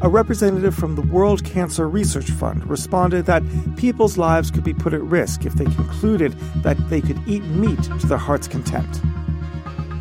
A 0.02 0.08
representative 0.08 0.74
from 0.74 0.96
the 0.96 1.02
World 1.02 1.44
Cancer 1.44 1.88
Research 1.88 2.30
Fund 2.30 2.68
responded 2.68 3.26
that 3.26 3.42
people's 3.76 4.18
lives 4.18 4.50
could 4.50 4.64
be 4.64 4.74
put 4.74 4.92
at 4.92 5.02
risk 5.02 5.46
if 5.46 5.54
they 5.54 5.64
concluded 5.64 6.32
that 6.62 6.76
they 6.90 7.00
could 7.00 7.20
eat 7.28 7.44
meat 7.44 7.82
to 7.82 8.06
their 8.06 8.18
heart's 8.18 8.48
content. 8.48 9.00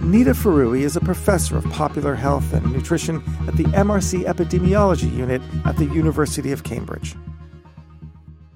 Nita 0.06 0.34
Forouhi 0.34 0.82
is 0.82 0.96
a 0.96 1.02
professor 1.02 1.58
of 1.58 1.66
popular 1.72 2.14
health 2.14 2.54
and 2.54 2.72
nutrition 2.72 3.24
at 3.48 3.56
the 3.58 3.64
MRC 3.64 4.26
Epidemiology 4.26 5.12
Unit 5.12 5.42
at 5.66 5.78
the 5.78 5.86
University 5.86 6.52
of 6.52 6.64
Cambridge. 6.64 7.16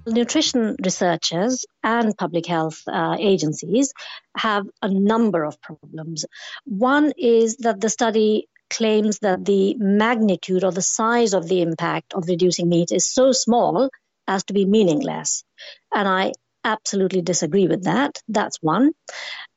Nutrition 0.05 0.75
researchers 0.85 1.65
and 1.83 2.15
public 2.15 2.45
health 2.45 2.83
uh, 2.87 3.15
agencies 3.17 3.93
have 4.37 4.67
a 4.83 4.89
number 4.89 5.43
of 5.43 5.59
problems. 5.59 6.23
One 6.65 7.13
is 7.17 7.57
that 7.57 7.81
the 7.81 7.89
study 7.89 8.47
claims 8.69 9.17
that 9.19 9.43
the 9.43 9.73
magnitude 9.79 10.63
or 10.63 10.71
the 10.71 10.83
size 10.83 11.33
of 11.33 11.47
the 11.47 11.63
impact 11.63 12.13
of 12.13 12.27
reducing 12.27 12.69
meat 12.69 12.91
is 12.91 13.11
so 13.11 13.31
small 13.31 13.89
as 14.27 14.43
to 14.43 14.53
be 14.53 14.65
meaningless. 14.65 15.43
And 15.91 16.07
I 16.07 16.33
absolutely 16.63 17.21
disagree 17.21 17.67
with 17.67 17.85
that. 17.85 18.21
That's 18.27 18.61
one. 18.61 18.91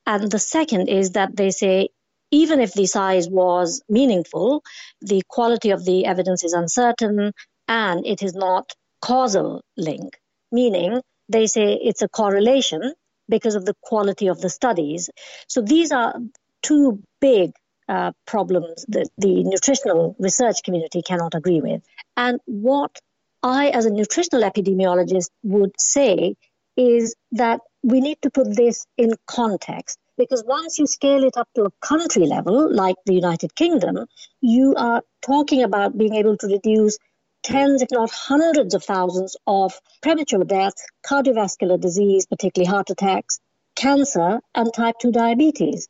And 0.06 0.30
the 0.30 0.38
second 0.38 0.88
is 0.88 1.12
that 1.12 1.36
they 1.36 1.50
say 1.50 1.88
even 2.30 2.60
if 2.60 2.72
the 2.72 2.86
size 2.86 3.28
was 3.28 3.82
meaningful, 3.88 4.62
the 5.00 5.22
quality 5.28 5.70
of 5.70 5.84
the 5.84 6.06
evidence 6.06 6.42
is 6.42 6.54
uncertain 6.54 7.32
and 7.68 8.06
it 8.06 8.22
is 8.22 8.34
not 8.34 8.72
causal 9.00 9.62
link, 9.76 10.18
meaning 10.50 11.00
they 11.28 11.46
say 11.46 11.74
it's 11.74 12.02
a 12.02 12.08
correlation 12.08 12.94
because 13.28 13.54
of 13.54 13.64
the 13.64 13.74
quality 13.82 14.28
of 14.28 14.40
the 14.40 14.50
studies. 14.50 15.10
So 15.46 15.60
these 15.60 15.92
are 15.92 16.14
two 16.62 17.02
big 17.20 17.52
uh, 17.88 18.12
problems 18.26 18.84
that 18.88 19.08
the 19.18 19.44
nutritional 19.44 20.16
research 20.18 20.62
community 20.64 21.02
cannot 21.02 21.34
agree 21.34 21.60
with. 21.60 21.82
And 22.16 22.40
what 22.46 22.98
I, 23.42 23.68
as 23.68 23.86
a 23.86 23.90
nutritional 23.90 24.48
epidemiologist, 24.48 25.30
would 25.42 25.72
say 25.78 26.36
is 26.76 27.14
that 27.32 27.60
we 27.82 28.00
need 28.00 28.18
to 28.22 28.30
put 28.30 28.54
this 28.56 28.86
in 28.96 29.12
context 29.26 29.98
because 30.16 30.44
once 30.46 30.78
you 30.78 30.86
scale 30.86 31.24
it 31.24 31.36
up 31.36 31.48
to 31.54 31.64
a 31.64 31.70
country 31.80 32.26
level, 32.26 32.72
like 32.72 32.96
the 33.06 33.14
United 33.14 33.54
Kingdom, 33.54 34.06
you 34.40 34.74
are 34.76 35.02
talking 35.22 35.62
about 35.62 35.96
being 35.96 36.14
able 36.14 36.36
to 36.36 36.46
reduce 36.46 36.98
tens, 37.42 37.82
if 37.82 37.88
not 37.90 38.10
hundreds 38.10 38.74
of 38.74 38.84
thousands 38.84 39.36
of 39.46 39.80
premature 40.00 40.44
deaths, 40.44 40.84
cardiovascular 41.04 41.80
disease, 41.80 42.26
particularly 42.26 42.70
heart 42.70 42.90
attacks, 42.90 43.40
cancer, 43.74 44.40
and 44.54 44.72
type 44.72 44.96
2 45.00 45.10
diabetes. 45.10 45.88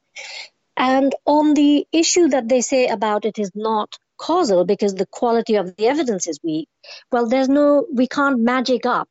And 0.77 1.15
on 1.27 1.53
the 1.55 1.87
issue 1.93 2.29
that 2.29 2.49
they 2.49 2.63
say 2.63 2.87
about 2.87 3.27
it 3.27 3.39
is 3.39 3.51
not 3.55 3.99
causal 4.17 4.65
because 4.65 4.95
the 4.95 5.07
quality 5.07 5.57
of 5.57 5.77
the 5.77 5.89
evidence 5.89 6.27
is 6.27 6.39
weak, 6.43 6.69
well, 7.11 7.29
there's 7.29 7.49
no, 7.49 7.87
we 7.93 8.07
can't 8.07 8.41
magic 8.41 8.87
up 8.87 9.09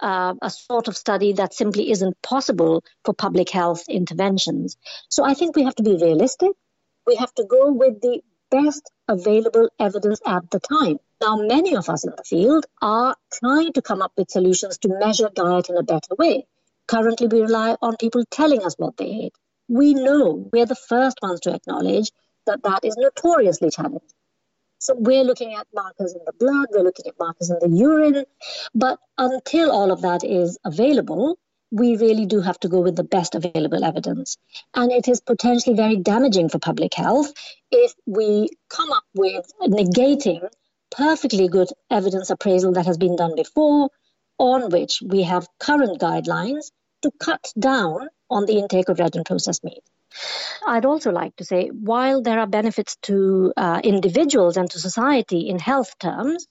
uh, 0.00 0.34
a 0.42 0.50
sort 0.50 0.88
of 0.88 0.96
study 0.96 1.32
that 1.34 1.54
simply 1.54 1.90
isn't 1.90 2.20
possible 2.22 2.84
for 3.04 3.14
public 3.14 3.50
health 3.50 3.84
interventions. 3.88 4.76
So 5.08 5.24
I 5.24 5.34
think 5.34 5.56
we 5.56 5.64
have 5.64 5.74
to 5.76 5.82
be 5.82 5.96
realistic. 5.96 6.50
We 7.06 7.16
have 7.16 7.32
to 7.34 7.44
go 7.44 7.72
with 7.72 8.00
the 8.00 8.20
best 8.50 8.90
available 9.08 9.68
evidence 9.78 10.20
at 10.26 10.50
the 10.50 10.60
time. 10.60 10.98
Now, 11.20 11.36
many 11.36 11.74
of 11.76 11.88
us 11.88 12.04
in 12.04 12.12
the 12.16 12.24
field 12.24 12.66
are 12.82 13.16
trying 13.32 13.72
to 13.72 13.82
come 13.82 14.02
up 14.02 14.12
with 14.16 14.30
solutions 14.30 14.78
to 14.78 14.88
measure 14.88 15.30
diet 15.34 15.70
in 15.70 15.76
a 15.76 15.82
better 15.82 16.14
way. 16.18 16.46
Currently, 16.88 17.26
we 17.28 17.40
rely 17.40 17.76
on 17.80 17.96
people 17.96 18.24
telling 18.30 18.64
us 18.64 18.74
what 18.76 18.96
they 18.96 19.06
eat. 19.06 19.32
We 19.68 19.94
know 19.94 20.48
we're 20.52 20.66
the 20.66 20.76
first 20.76 21.18
ones 21.22 21.40
to 21.40 21.54
acknowledge 21.54 22.12
that 22.46 22.62
that 22.62 22.84
is 22.84 22.96
notoriously 22.96 23.70
challenging. 23.70 24.15
So 24.78 24.94
we're 24.96 25.24
looking 25.24 25.54
at 25.54 25.66
markers 25.74 26.12
in 26.12 26.20
the 26.26 26.32
blood, 26.32 26.66
we're 26.70 26.82
looking 26.82 27.06
at 27.06 27.18
markers 27.18 27.50
in 27.50 27.58
the 27.60 27.76
urine. 27.76 28.24
But 28.74 28.98
until 29.18 29.70
all 29.70 29.90
of 29.90 30.02
that 30.02 30.22
is 30.24 30.58
available, 30.64 31.38
we 31.70 31.96
really 31.96 32.26
do 32.26 32.40
have 32.40 32.60
to 32.60 32.68
go 32.68 32.80
with 32.80 32.96
the 32.96 33.04
best 33.04 33.34
available 33.34 33.84
evidence. 33.84 34.36
And 34.74 34.92
it 34.92 35.08
is 35.08 35.20
potentially 35.20 35.74
very 35.74 35.96
damaging 35.96 36.48
for 36.48 36.58
public 36.58 36.94
health 36.94 37.32
if 37.70 37.92
we 38.06 38.48
come 38.68 38.92
up 38.92 39.04
with 39.14 39.50
negating 39.62 40.48
perfectly 40.90 41.48
good 41.48 41.68
evidence 41.90 42.30
appraisal 42.30 42.72
that 42.72 42.86
has 42.86 42.96
been 42.96 43.16
done 43.16 43.34
before, 43.34 43.90
on 44.38 44.70
which 44.70 45.02
we 45.04 45.22
have 45.22 45.48
current 45.58 46.00
guidelines 46.00 46.70
to 47.02 47.10
cut 47.18 47.52
down 47.58 48.08
on 48.30 48.46
the 48.46 48.58
intake 48.58 48.88
of 48.88 48.98
red 48.98 49.16
and 49.16 49.24
processed 49.24 49.64
meat. 49.64 49.82
I'd 50.66 50.86
also 50.86 51.10
like 51.10 51.36
to 51.36 51.44
say, 51.44 51.68
while 51.68 52.22
there 52.22 52.38
are 52.40 52.46
benefits 52.46 52.96
to 53.02 53.52
uh, 53.56 53.80
individuals 53.82 54.56
and 54.56 54.70
to 54.70 54.78
society 54.78 55.48
in 55.48 55.58
health 55.58 55.98
terms, 55.98 56.46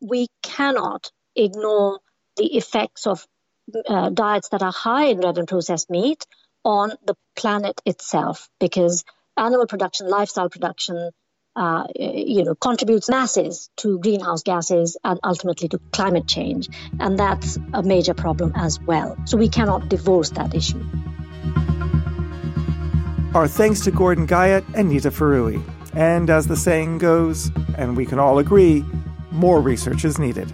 we 0.00 0.28
cannot 0.42 1.10
ignore 1.36 2.00
the 2.36 2.56
effects 2.56 3.06
of 3.06 3.26
uh, 3.88 4.10
diets 4.10 4.48
that 4.50 4.62
are 4.62 4.72
high 4.72 5.06
in 5.06 5.20
red 5.20 5.38
and 5.38 5.48
processed 5.48 5.90
meat 5.90 6.26
on 6.64 6.92
the 7.06 7.14
planet 7.36 7.80
itself, 7.86 8.48
because 8.58 9.04
animal 9.36 9.66
production, 9.66 10.08
lifestyle 10.08 10.48
production, 10.50 11.10
uh, 11.56 11.86
you 11.96 12.44
know, 12.44 12.54
contributes 12.54 13.08
masses 13.08 13.70
to 13.76 13.98
greenhouse 13.98 14.42
gases 14.42 14.96
and 15.02 15.18
ultimately 15.24 15.68
to 15.68 15.78
climate 15.92 16.26
change, 16.26 16.68
and 16.98 17.18
that's 17.18 17.58
a 17.72 17.82
major 17.82 18.14
problem 18.14 18.52
as 18.54 18.80
well. 18.80 19.16
So 19.24 19.36
we 19.36 19.48
cannot 19.48 19.88
divorce 19.88 20.30
that 20.30 20.54
issue. 20.54 20.84
Our 23.34 23.46
thanks 23.46 23.80
to 23.82 23.90
Gordon 23.90 24.26
Guyatt 24.26 24.64
and 24.74 24.88
Nita 24.88 25.10
Forouhi. 25.10 25.62
And 25.94 26.30
as 26.30 26.46
the 26.46 26.56
saying 26.56 26.98
goes, 26.98 27.50
and 27.76 27.96
we 27.96 28.06
can 28.06 28.18
all 28.18 28.38
agree, 28.38 28.84
more 29.30 29.60
research 29.60 30.04
is 30.04 30.18
needed. 30.18 30.52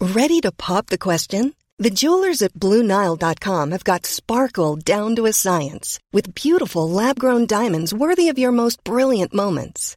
Ready 0.00 0.40
to 0.40 0.52
pop 0.52 0.88
the 0.88 0.98
question? 0.98 1.54
The 1.78 1.90
jewelers 1.90 2.42
at 2.42 2.52
BlueNile.com 2.52 3.70
have 3.72 3.84
got 3.84 4.06
sparkle 4.06 4.76
down 4.76 5.16
to 5.16 5.26
a 5.26 5.32
science 5.32 5.98
with 6.12 6.34
beautiful 6.34 6.88
lab 6.88 7.18
grown 7.18 7.46
diamonds 7.46 7.94
worthy 7.94 8.28
of 8.28 8.38
your 8.38 8.52
most 8.52 8.84
brilliant 8.84 9.32
moments. 9.34 9.96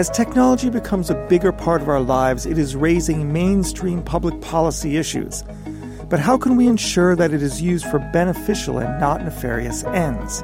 as 0.00 0.08
technology 0.08 0.70
becomes 0.70 1.10
a 1.10 1.26
bigger 1.28 1.52
part 1.52 1.82
of 1.82 1.88
our 1.90 2.00
lives, 2.00 2.46
it 2.46 2.56
is 2.56 2.74
raising 2.74 3.34
mainstream 3.34 4.02
public 4.02 4.40
policy 4.40 4.96
issues. 4.96 5.44
But 6.08 6.18
how 6.18 6.38
can 6.38 6.56
we 6.56 6.66
ensure 6.68 7.14
that 7.14 7.34
it 7.34 7.42
is 7.42 7.60
used 7.60 7.84
for 7.84 7.98
beneficial 8.10 8.78
and 8.78 8.98
not 8.98 9.22
nefarious 9.22 9.84
ends? 9.84 10.42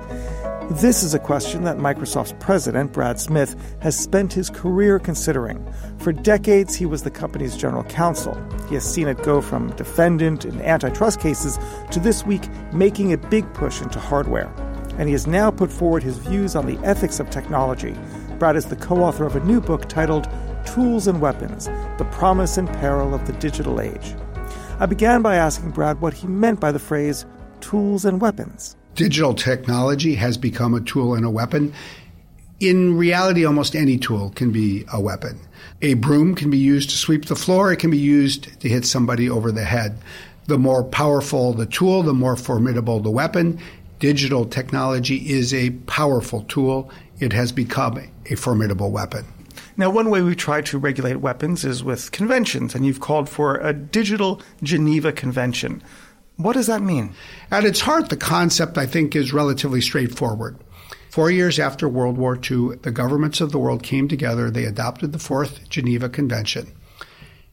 This 0.72 1.02
is 1.02 1.14
a 1.14 1.18
question 1.18 1.64
that 1.64 1.78
Microsoft's 1.78 2.34
president, 2.38 2.92
Brad 2.92 3.18
Smith, 3.18 3.56
has 3.80 3.98
spent 3.98 4.30
his 4.30 4.50
career 4.50 4.98
considering. 4.98 5.66
For 6.00 6.12
decades, 6.12 6.74
he 6.74 6.84
was 6.84 7.04
the 7.04 7.10
company's 7.10 7.56
general 7.56 7.84
counsel. 7.84 8.34
He 8.68 8.74
has 8.74 8.84
seen 8.84 9.08
it 9.08 9.22
go 9.22 9.40
from 9.40 9.74
defendant 9.76 10.44
in 10.44 10.60
antitrust 10.60 11.18
cases 11.18 11.58
to 11.92 11.98
this 11.98 12.26
week 12.26 12.42
making 12.74 13.14
a 13.14 13.16
big 13.16 13.50
push 13.54 13.80
into 13.80 14.00
hardware. 14.00 14.52
And 14.98 15.08
he 15.08 15.12
has 15.12 15.26
now 15.26 15.50
put 15.50 15.72
forward 15.72 16.02
his 16.02 16.18
views 16.18 16.54
on 16.54 16.66
the 16.66 16.78
ethics 16.84 17.20
of 17.20 17.30
technology 17.30 17.94
Brad 18.38 18.56
is 18.56 18.66
the 18.66 18.76
co 18.76 19.02
author 19.02 19.24
of 19.24 19.34
a 19.34 19.40
new 19.40 19.60
book 19.60 19.88
titled 19.88 20.28
Tools 20.66 21.06
and 21.06 21.20
Weapons 21.20 21.66
The 21.96 22.06
Promise 22.12 22.58
and 22.58 22.68
Peril 22.68 23.14
of 23.14 23.26
the 23.26 23.32
Digital 23.34 23.80
Age. 23.80 24.14
I 24.78 24.84
began 24.84 25.22
by 25.22 25.36
asking 25.36 25.70
Brad 25.70 26.02
what 26.02 26.12
he 26.12 26.26
meant 26.26 26.60
by 26.60 26.70
the 26.70 26.78
phrase 26.78 27.24
tools 27.60 28.04
and 28.04 28.20
weapons. 28.20 28.76
Digital 28.94 29.34
technology 29.34 30.14
has 30.14 30.36
become 30.36 30.74
a 30.74 30.82
tool 30.82 31.14
and 31.14 31.24
a 31.24 31.30
weapon. 31.30 31.72
In 32.60 32.96
reality, 32.98 33.44
almost 33.46 33.74
any 33.74 33.96
tool 33.96 34.30
can 34.30 34.52
be 34.52 34.84
a 34.92 35.00
weapon. 35.00 35.40
A 35.80 35.94
broom 35.94 36.34
can 36.34 36.50
be 36.50 36.58
used 36.58 36.90
to 36.90 36.96
sweep 36.96 37.26
the 37.26 37.36
floor, 37.36 37.72
it 37.72 37.78
can 37.78 37.90
be 37.90 37.98
used 37.98 38.60
to 38.60 38.68
hit 38.68 38.84
somebody 38.84 39.30
over 39.30 39.50
the 39.50 39.64
head. 39.64 39.96
The 40.46 40.58
more 40.58 40.84
powerful 40.84 41.54
the 41.54 41.66
tool, 41.66 42.02
the 42.02 42.14
more 42.14 42.36
formidable 42.36 43.00
the 43.00 43.10
weapon. 43.10 43.60
Digital 43.98 44.44
technology 44.44 45.16
is 45.30 45.54
a 45.54 45.70
powerful 45.86 46.42
tool. 46.42 46.90
It 47.18 47.32
has 47.32 47.52
become 47.52 47.98
a 48.26 48.34
formidable 48.34 48.90
weapon. 48.90 49.24
Now, 49.76 49.90
one 49.90 50.10
way 50.10 50.22
we 50.22 50.34
try 50.34 50.60
to 50.62 50.78
regulate 50.78 51.16
weapons 51.16 51.64
is 51.64 51.82
with 51.82 52.12
conventions, 52.12 52.74
and 52.74 52.84
you've 52.84 53.00
called 53.00 53.28
for 53.28 53.56
a 53.56 53.72
digital 53.72 54.42
Geneva 54.62 55.12
Convention. 55.12 55.82
What 56.36 56.54
does 56.54 56.66
that 56.66 56.82
mean? 56.82 57.14
At 57.50 57.64
its 57.64 57.80
heart, 57.80 58.10
the 58.10 58.16
concept, 58.16 58.76
I 58.76 58.86
think, 58.86 59.16
is 59.16 59.32
relatively 59.32 59.80
straightforward. 59.80 60.58
Four 61.10 61.30
years 61.30 61.58
after 61.58 61.88
World 61.88 62.18
War 62.18 62.36
II, 62.36 62.76
the 62.82 62.90
governments 62.90 63.40
of 63.40 63.50
the 63.50 63.58
world 63.58 63.82
came 63.82 64.08
together. 64.08 64.50
They 64.50 64.66
adopted 64.66 65.12
the 65.12 65.18
Fourth 65.18 65.66
Geneva 65.70 66.10
Convention. 66.10 66.72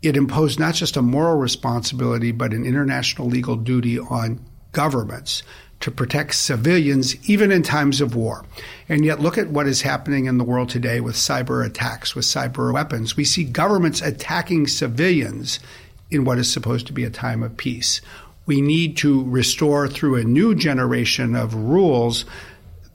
It 0.02 0.18
imposed 0.18 0.60
not 0.60 0.76
just 0.76 0.98
a 0.98 1.02
moral 1.02 1.38
responsibility, 1.38 2.34
but 2.34 2.52
an 2.52 2.66
international 2.66 3.30
legal 3.30 3.56
duty 3.56 3.98
on 3.98 4.46
governments 4.74 5.44
to 5.84 5.92
protect 5.92 6.34
civilians 6.34 7.18
even 7.30 7.52
in 7.52 7.62
times 7.62 8.00
of 8.00 8.16
war. 8.16 8.46
And 8.88 9.04
yet, 9.04 9.20
look 9.20 9.38
at 9.38 9.50
what 9.50 9.68
is 9.68 9.82
happening 9.82 10.26
in 10.28 10.38
the 10.38 10.46
world 10.46 10.70
today 10.70 11.02
with 11.02 11.16
cyber 11.16 11.66
attacks, 11.66 12.16
with 12.16 12.24
cyber 12.24 12.74
weapons. 12.74 13.18
We 13.18 13.26
see 13.26 13.44
governments 13.44 14.02
attacking 14.02 14.68
civilians 14.68 15.60
in 16.10 16.24
what 16.24 16.38
is 16.38 16.52
supposed 16.52 16.88
to 16.88 16.94
be 16.94 17.04
a 17.04 17.10
time 17.10 17.44
of 17.44 17.58
peace. 17.58 18.00
We 18.46 18.62
need 18.62 18.96
to 18.98 19.26
restore 19.26 19.90
through 19.90 20.16
a 20.16 20.24
new 20.24 20.56
generation 20.56 21.36
of 21.36 21.54
rules 21.54 22.24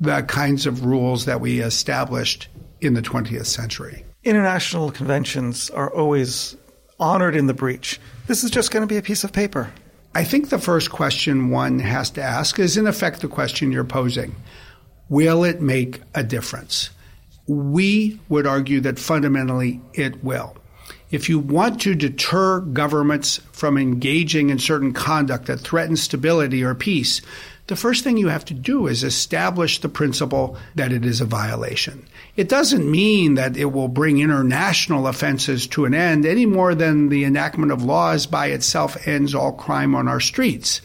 the 0.01 0.22
kinds 0.22 0.64
of 0.64 0.87
rules 0.87 1.27
that 1.27 1.40
we 1.42 1.61
established 1.61 2.48
in 2.81 2.94
the 2.94 3.03
20th 3.03 3.46
century. 3.46 4.05
International 4.24 4.90
conventions 4.90 5.68
are 5.70 5.92
always 5.92 6.57
honored 6.98 7.35
in 7.37 7.48
the 7.48 7.55
breach. 7.55 8.01
This 8.29 8.44
is 8.44 8.51
just 8.51 8.70
going 8.70 8.83
to 8.83 8.87
be 8.87 8.96
a 8.96 9.03
piece 9.03 9.24
of 9.24 9.33
paper. 9.33 9.72
I 10.18 10.24
think 10.24 10.48
the 10.48 10.59
first 10.59 10.90
question 10.90 11.50
one 11.50 11.78
has 11.78 12.11
to 12.11 12.20
ask 12.20 12.59
is, 12.59 12.76
in 12.76 12.88
effect, 12.88 13.20
the 13.20 13.28
question 13.28 13.70
you're 13.70 13.85
posing 13.85 14.35
Will 15.09 15.44
it 15.44 15.62
make 15.62 16.00
a 16.12 16.24
difference? 16.24 16.90
We 17.46 18.18
would 18.28 18.44
argue 18.44 18.81
that 18.81 18.98
fundamentally 18.98 19.81
it 19.94 20.24
will. 20.24 20.57
If 21.10 21.28
you 21.28 21.38
want 21.38 21.80
to 21.82 21.94
deter 21.94 22.60
governments 22.60 23.40
from 23.50 23.78
engaging 23.78 24.50
in 24.50 24.58
certain 24.58 24.92
conduct 24.92 25.46
that 25.46 25.60
threatens 25.60 26.02
stability 26.02 26.62
or 26.62 26.74
peace, 26.74 27.22
the 27.68 27.76
first 27.76 28.04
thing 28.04 28.16
you 28.16 28.28
have 28.28 28.44
to 28.46 28.54
do 28.54 28.86
is 28.86 29.04
establish 29.04 29.80
the 29.80 29.88
principle 29.88 30.56
that 30.74 30.92
it 30.92 31.04
is 31.04 31.20
a 31.20 31.26
violation. 31.26 32.06
It 32.36 32.48
doesn't 32.48 32.90
mean 32.90 33.34
that 33.34 33.56
it 33.56 33.72
will 33.72 33.88
bring 33.88 34.18
international 34.18 35.06
offenses 35.06 35.66
to 35.68 35.84
an 35.86 35.94
end 35.94 36.26
any 36.26 36.46
more 36.46 36.74
than 36.74 37.08
the 37.08 37.24
enactment 37.24 37.72
of 37.72 37.82
laws 37.82 38.26
by 38.26 38.46
itself 38.48 39.06
ends 39.06 39.34
all 39.34 39.52
crime 39.52 39.94
on 39.94 40.08
our 40.08 40.20
streets. 40.20 40.80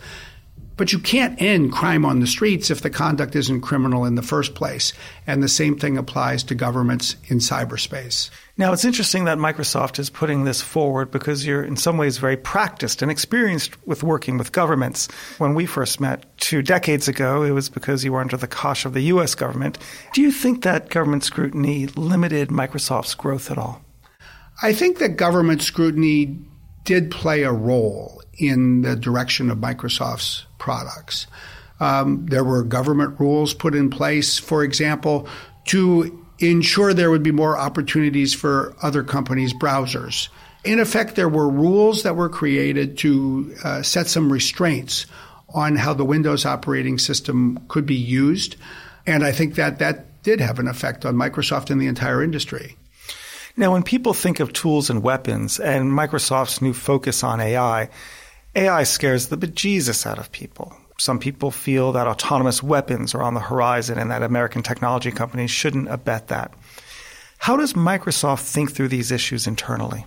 But 0.76 0.92
you 0.92 1.00
can't 1.00 1.40
end 1.42 1.72
crime 1.72 2.06
on 2.06 2.20
the 2.20 2.28
streets 2.28 2.72
if 2.72 2.82
the 2.82 2.90
conduct 2.90 3.36
isn't 3.36 3.62
criminal 3.62 4.06
in 4.06 4.16
the 4.16 4.22
first 4.22 4.56
place. 4.56 4.92
And 5.28 5.44
the 5.44 5.48
same 5.48 5.78
thing 5.78 5.98
applies 5.98 6.44
to 6.46 6.56
governments 6.56 7.16
in 7.28 7.38
cyberspace. 7.38 8.30
Now, 8.58 8.74
it's 8.74 8.86
interesting 8.86 9.26
that 9.26 9.38
Microsoft 9.38 10.00
is 10.00 10.10
putting 10.10 10.44
this 10.44 10.62
forward 10.62 11.12
because 11.12 11.46
you're 11.46 11.64
in 11.64 11.76
some 11.76 11.98
ways 11.98 12.18
very 12.18 12.38
practiced 12.38 13.02
and 13.02 13.10
experienced 13.10 13.76
with 13.88 14.04
working 14.04 14.38
with 14.38 14.52
governments. 14.52 15.08
When 15.38 15.56
we 15.56 15.66
first 15.66 16.00
met 16.00 16.26
two 16.38 16.62
decades 16.62 17.08
ago, 17.08 17.44
it 17.44 17.52
was 17.52 17.70
because 17.70 18.04
you 18.04 18.14
were 18.14 18.22
under 18.22 18.38
the 18.38 18.48
cosh 18.48 18.86
of 18.86 18.94
the 18.94 19.02
U.S. 19.02 19.34
government. 19.36 19.78
Do 20.14 20.22
you 20.22 20.32
think 20.32 20.64
that 20.64 20.90
government 20.90 21.24
scrutiny 21.24 21.88
limited 21.88 22.50
Microsoft's 22.50 23.16
growth 23.16 23.50
at 23.50 23.58
all? 23.58 23.82
I 24.62 24.74
think 24.74 25.00
that 25.00 25.18
government 25.18 25.62
scrutiny 25.62 26.38
did 26.84 27.12
play 27.12 27.44
a 27.44 27.52
role 27.52 28.22
in 28.38 28.82
the 28.82 28.96
direction 28.96 29.50
of 29.50 29.58
Microsoft's 29.58 30.46
products. 30.64 31.28
Um, 31.82 32.26
there 32.28 32.46
were 32.46 32.64
government 32.64 33.20
rules 33.20 33.54
put 33.54 33.76
in 33.76 33.90
place, 33.90 34.40
for 34.40 34.64
example, 34.64 35.28
to 35.66 36.26
ensure 36.40 36.94
there 36.94 37.12
would 37.12 37.22
be 37.22 37.34
more 37.34 37.58
opportunities 37.58 38.34
for 38.34 38.74
other 38.82 39.04
companies' 39.04 39.54
browsers. 39.54 40.30
In 40.64 40.80
effect, 40.80 41.18
there 41.18 41.28
were 41.28 41.50
rules 41.50 42.04
that 42.04 42.16
were 42.16 42.30
created 42.30 42.98
to 43.00 43.54
uh, 43.66 43.82
set 43.82 44.08
some 44.08 44.32
restraints 44.32 45.06
on 45.54 45.76
how 45.76 45.94
the 45.94 46.06
Windows 46.06 46.46
operating 46.46 46.98
system 46.98 47.60
could 47.68 47.86
be 47.86 47.96
used. 47.96 48.56
And 49.06 49.22
I 49.26 49.34
think 49.34 49.56
that 49.56 49.80
that 49.80 50.24
did 50.24 50.40
have 50.40 50.60
an 50.60 50.70
effect 50.70 51.06
on 51.06 51.16
Microsoft 51.16 51.70
and 51.72 51.82
the 51.82 51.88
entire 51.88 52.24
industry. 52.24 52.78
Now, 53.58 53.74
when 53.74 53.84
people 53.84 54.14
think 54.14 54.40
of 54.40 54.54
tools 54.54 54.90
and 54.90 55.04
weapons 55.04 55.60
and 55.60 55.92
Microsoft's 55.92 56.62
new 56.62 56.74
focus 56.74 57.26
on 57.26 57.42
AI, 57.42 57.90
AI 58.56 58.84
scares 58.84 59.28
the 59.28 59.38
bejesus 59.38 60.06
out 60.06 60.20
of 60.20 60.32
people. 60.32 60.76
Some 61.00 61.18
people 61.18 61.50
feel 61.50 61.92
that 61.94 62.08
autonomous 62.08 62.62
weapons 62.62 63.16
are 63.16 63.24
on 63.24 63.34
the 63.34 63.40
horizon 63.40 63.98
and 63.98 64.12
that 64.12 64.22
American 64.22 64.62
technology 64.62 65.12
companies 65.12 65.50
shouldn't 65.50 65.90
abet 65.90 66.28
that. 66.28 66.54
How 67.40 67.58
does 67.58 67.74
Microsoft 67.74 68.42
think 68.42 68.72
through 68.72 68.90
these 68.90 69.12
issues 69.12 69.48
internally? 69.48 70.06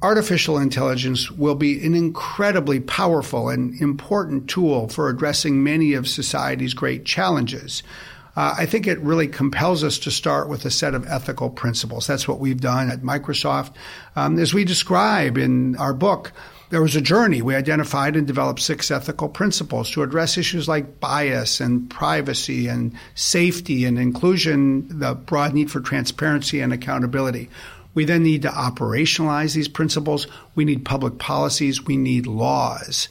Artificial 0.00 0.58
intelligence 0.58 1.30
will 1.30 1.56
be 1.56 1.84
an 1.84 1.94
incredibly 1.94 2.80
powerful 2.80 3.48
and 3.48 3.78
important 3.80 4.48
tool 4.48 4.88
for 4.88 5.08
addressing 5.08 5.64
many 5.64 5.94
of 5.94 6.06
society's 6.06 6.72
great 6.72 7.04
challenges. 7.04 7.82
Uh, 8.36 8.54
I 8.58 8.66
think 8.66 8.86
it 8.86 9.00
really 9.00 9.26
compels 9.26 9.82
us 9.82 9.98
to 10.00 10.10
start 10.10 10.48
with 10.48 10.64
a 10.66 10.70
set 10.70 10.94
of 10.94 11.06
ethical 11.06 11.50
principles. 11.50 12.06
That's 12.06 12.28
what 12.28 12.38
we've 12.38 12.60
done 12.60 12.90
at 12.90 13.00
Microsoft. 13.00 13.72
Um, 14.14 14.38
as 14.38 14.54
we 14.54 14.64
describe 14.64 15.38
in 15.38 15.76
our 15.76 15.94
book, 15.94 16.32
there 16.70 16.82
was 16.82 16.96
a 16.96 17.00
journey. 17.00 17.42
We 17.42 17.54
identified 17.54 18.16
and 18.16 18.26
developed 18.26 18.60
six 18.60 18.90
ethical 18.90 19.28
principles 19.28 19.90
to 19.92 20.02
address 20.02 20.36
issues 20.36 20.68
like 20.68 21.00
bias 21.00 21.60
and 21.60 21.88
privacy 21.88 22.68
and 22.68 22.92
safety 23.14 23.84
and 23.84 23.98
inclusion, 23.98 24.98
the 24.98 25.14
broad 25.14 25.54
need 25.54 25.70
for 25.70 25.80
transparency 25.80 26.60
and 26.60 26.72
accountability. 26.72 27.50
We 27.94 28.04
then 28.04 28.22
need 28.22 28.42
to 28.42 28.48
operationalize 28.48 29.54
these 29.54 29.68
principles. 29.68 30.26
We 30.54 30.64
need 30.64 30.84
public 30.84 31.18
policies. 31.18 31.84
We 31.84 31.96
need 31.96 32.26
laws 32.26 33.08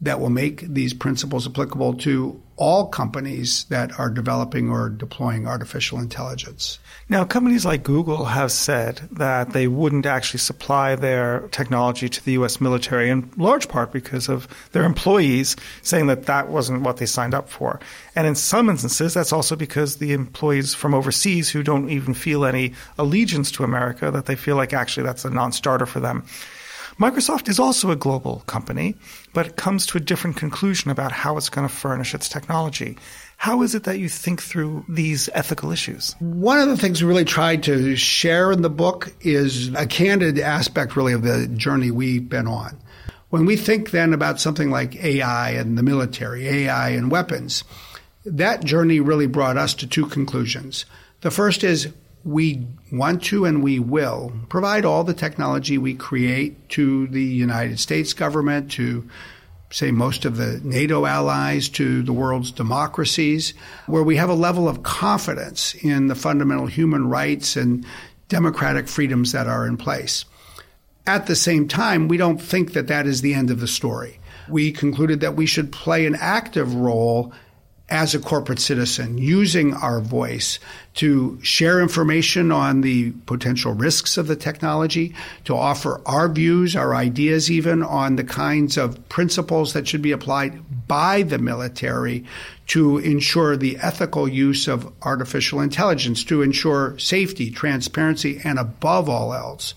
that 0.00 0.20
will 0.20 0.30
make 0.30 0.62
these 0.62 0.94
principles 0.94 1.46
applicable 1.46 1.94
to 1.94 2.41
all 2.62 2.86
companies 2.86 3.64
that 3.70 3.98
are 3.98 4.08
developing 4.08 4.70
or 4.70 4.88
deploying 4.88 5.48
artificial 5.48 5.98
intelligence. 5.98 6.78
Now, 7.08 7.24
companies 7.24 7.66
like 7.66 7.82
Google 7.82 8.24
have 8.26 8.52
said 8.52 9.00
that 9.10 9.52
they 9.52 9.66
wouldn't 9.66 10.06
actually 10.06 10.38
supply 10.38 10.94
their 10.94 11.48
technology 11.48 12.08
to 12.08 12.24
the 12.24 12.34
U.S. 12.34 12.60
military, 12.60 13.10
in 13.10 13.28
large 13.36 13.66
part 13.66 13.90
because 13.90 14.28
of 14.28 14.46
their 14.70 14.84
employees 14.84 15.56
saying 15.82 16.06
that 16.06 16.26
that 16.26 16.50
wasn't 16.50 16.82
what 16.82 16.98
they 16.98 17.06
signed 17.06 17.34
up 17.34 17.48
for. 17.48 17.80
And 18.14 18.28
in 18.28 18.36
some 18.36 18.70
instances, 18.70 19.12
that's 19.12 19.32
also 19.32 19.56
because 19.56 19.96
the 19.96 20.12
employees 20.12 20.72
from 20.72 20.94
overseas 20.94 21.50
who 21.50 21.64
don't 21.64 21.90
even 21.90 22.14
feel 22.14 22.44
any 22.44 22.74
allegiance 22.96 23.50
to 23.52 23.64
America, 23.64 24.12
that 24.12 24.26
they 24.26 24.36
feel 24.36 24.54
like 24.54 24.72
actually 24.72 25.02
that's 25.02 25.24
a 25.24 25.30
non 25.30 25.50
starter 25.50 25.84
for 25.84 25.98
them. 25.98 26.24
Microsoft 26.98 27.48
is 27.48 27.58
also 27.58 27.90
a 27.90 27.96
global 27.96 28.42
company, 28.46 28.94
but 29.32 29.46
it 29.46 29.56
comes 29.56 29.86
to 29.86 29.98
a 29.98 30.00
different 30.00 30.36
conclusion 30.36 30.90
about 30.90 31.10
how 31.10 31.36
it's 31.36 31.48
going 31.48 31.66
to 31.66 31.74
furnish 31.74 32.14
its 32.14 32.28
technology. 32.28 32.98
How 33.38 33.62
is 33.62 33.74
it 33.74 33.84
that 33.84 33.98
you 33.98 34.08
think 34.08 34.42
through 34.42 34.84
these 34.88 35.28
ethical 35.34 35.72
issues? 35.72 36.14
One 36.20 36.58
of 36.58 36.68
the 36.68 36.76
things 36.76 37.02
we 37.02 37.08
really 37.08 37.24
tried 37.24 37.62
to 37.64 37.96
share 37.96 38.52
in 38.52 38.62
the 38.62 38.70
book 38.70 39.12
is 39.22 39.68
a 39.74 39.86
candid 39.86 40.38
aspect, 40.38 40.94
really, 40.94 41.12
of 41.12 41.22
the 41.22 41.48
journey 41.48 41.90
we've 41.90 42.28
been 42.28 42.46
on. 42.46 42.78
When 43.30 43.46
we 43.46 43.56
think 43.56 43.90
then 43.90 44.12
about 44.12 44.40
something 44.40 44.70
like 44.70 45.02
AI 45.02 45.50
and 45.52 45.78
the 45.78 45.82
military, 45.82 46.46
AI 46.46 46.90
and 46.90 47.10
weapons, 47.10 47.64
that 48.26 48.62
journey 48.62 49.00
really 49.00 49.26
brought 49.26 49.56
us 49.56 49.72
to 49.74 49.86
two 49.86 50.06
conclusions. 50.06 50.84
The 51.22 51.30
first 51.30 51.64
is 51.64 51.88
we 52.24 52.66
want 52.90 53.22
to 53.24 53.44
and 53.44 53.62
we 53.62 53.78
will 53.78 54.32
provide 54.48 54.84
all 54.84 55.04
the 55.04 55.14
technology 55.14 55.78
we 55.78 55.94
create 55.94 56.68
to 56.70 57.06
the 57.08 57.22
United 57.22 57.80
States 57.80 58.12
government, 58.12 58.70
to 58.72 59.08
say 59.70 59.90
most 59.90 60.24
of 60.24 60.36
the 60.36 60.60
NATO 60.62 61.06
allies, 61.06 61.68
to 61.70 62.02
the 62.02 62.12
world's 62.12 62.52
democracies, 62.52 63.54
where 63.86 64.02
we 64.02 64.16
have 64.16 64.28
a 64.28 64.34
level 64.34 64.68
of 64.68 64.82
confidence 64.82 65.74
in 65.74 66.08
the 66.08 66.14
fundamental 66.14 66.66
human 66.66 67.08
rights 67.08 67.56
and 67.56 67.84
democratic 68.28 68.88
freedoms 68.88 69.32
that 69.32 69.46
are 69.46 69.66
in 69.66 69.76
place. 69.76 70.24
At 71.06 71.26
the 71.26 71.36
same 71.36 71.66
time, 71.66 72.06
we 72.06 72.16
don't 72.16 72.40
think 72.40 72.74
that 72.74 72.86
that 72.86 73.06
is 73.06 73.22
the 73.22 73.34
end 73.34 73.50
of 73.50 73.60
the 73.60 73.66
story. 73.66 74.20
We 74.48 74.72
concluded 74.72 75.20
that 75.20 75.34
we 75.34 75.46
should 75.46 75.72
play 75.72 76.06
an 76.06 76.16
active 76.18 76.74
role 76.74 77.32
as 77.88 78.14
a 78.14 78.18
corporate 78.18 78.58
citizen, 78.58 79.18
using 79.18 79.74
our 79.74 80.00
voice 80.00 80.58
to 80.94 81.38
share 81.42 81.80
information 81.80 82.50
on 82.50 82.80
the 82.80 83.10
potential 83.26 83.72
risks 83.74 84.16
of 84.16 84.28
the 84.28 84.36
technology, 84.36 85.14
to 85.44 85.54
offer 85.54 86.00
our 86.06 86.28
views, 86.28 86.74
our 86.74 86.94
ideas, 86.94 87.50
even 87.50 87.82
on 87.82 88.16
the 88.16 88.24
kinds 88.24 88.78
of 88.78 89.08
principles 89.08 89.72
that 89.74 89.86
should 89.86 90.00
be 90.00 90.12
applied 90.12 90.88
by 90.88 91.22
the 91.22 91.38
military 91.38 92.24
to 92.66 92.98
ensure 92.98 93.56
the 93.56 93.76
ethical 93.78 94.26
use 94.26 94.68
of 94.68 94.90
artificial 95.02 95.60
intelligence, 95.60 96.24
to 96.24 96.40
ensure 96.40 96.98
safety, 96.98 97.50
transparency, 97.50 98.40
and 98.44 98.58
above 98.58 99.08
all 99.08 99.34
else, 99.34 99.74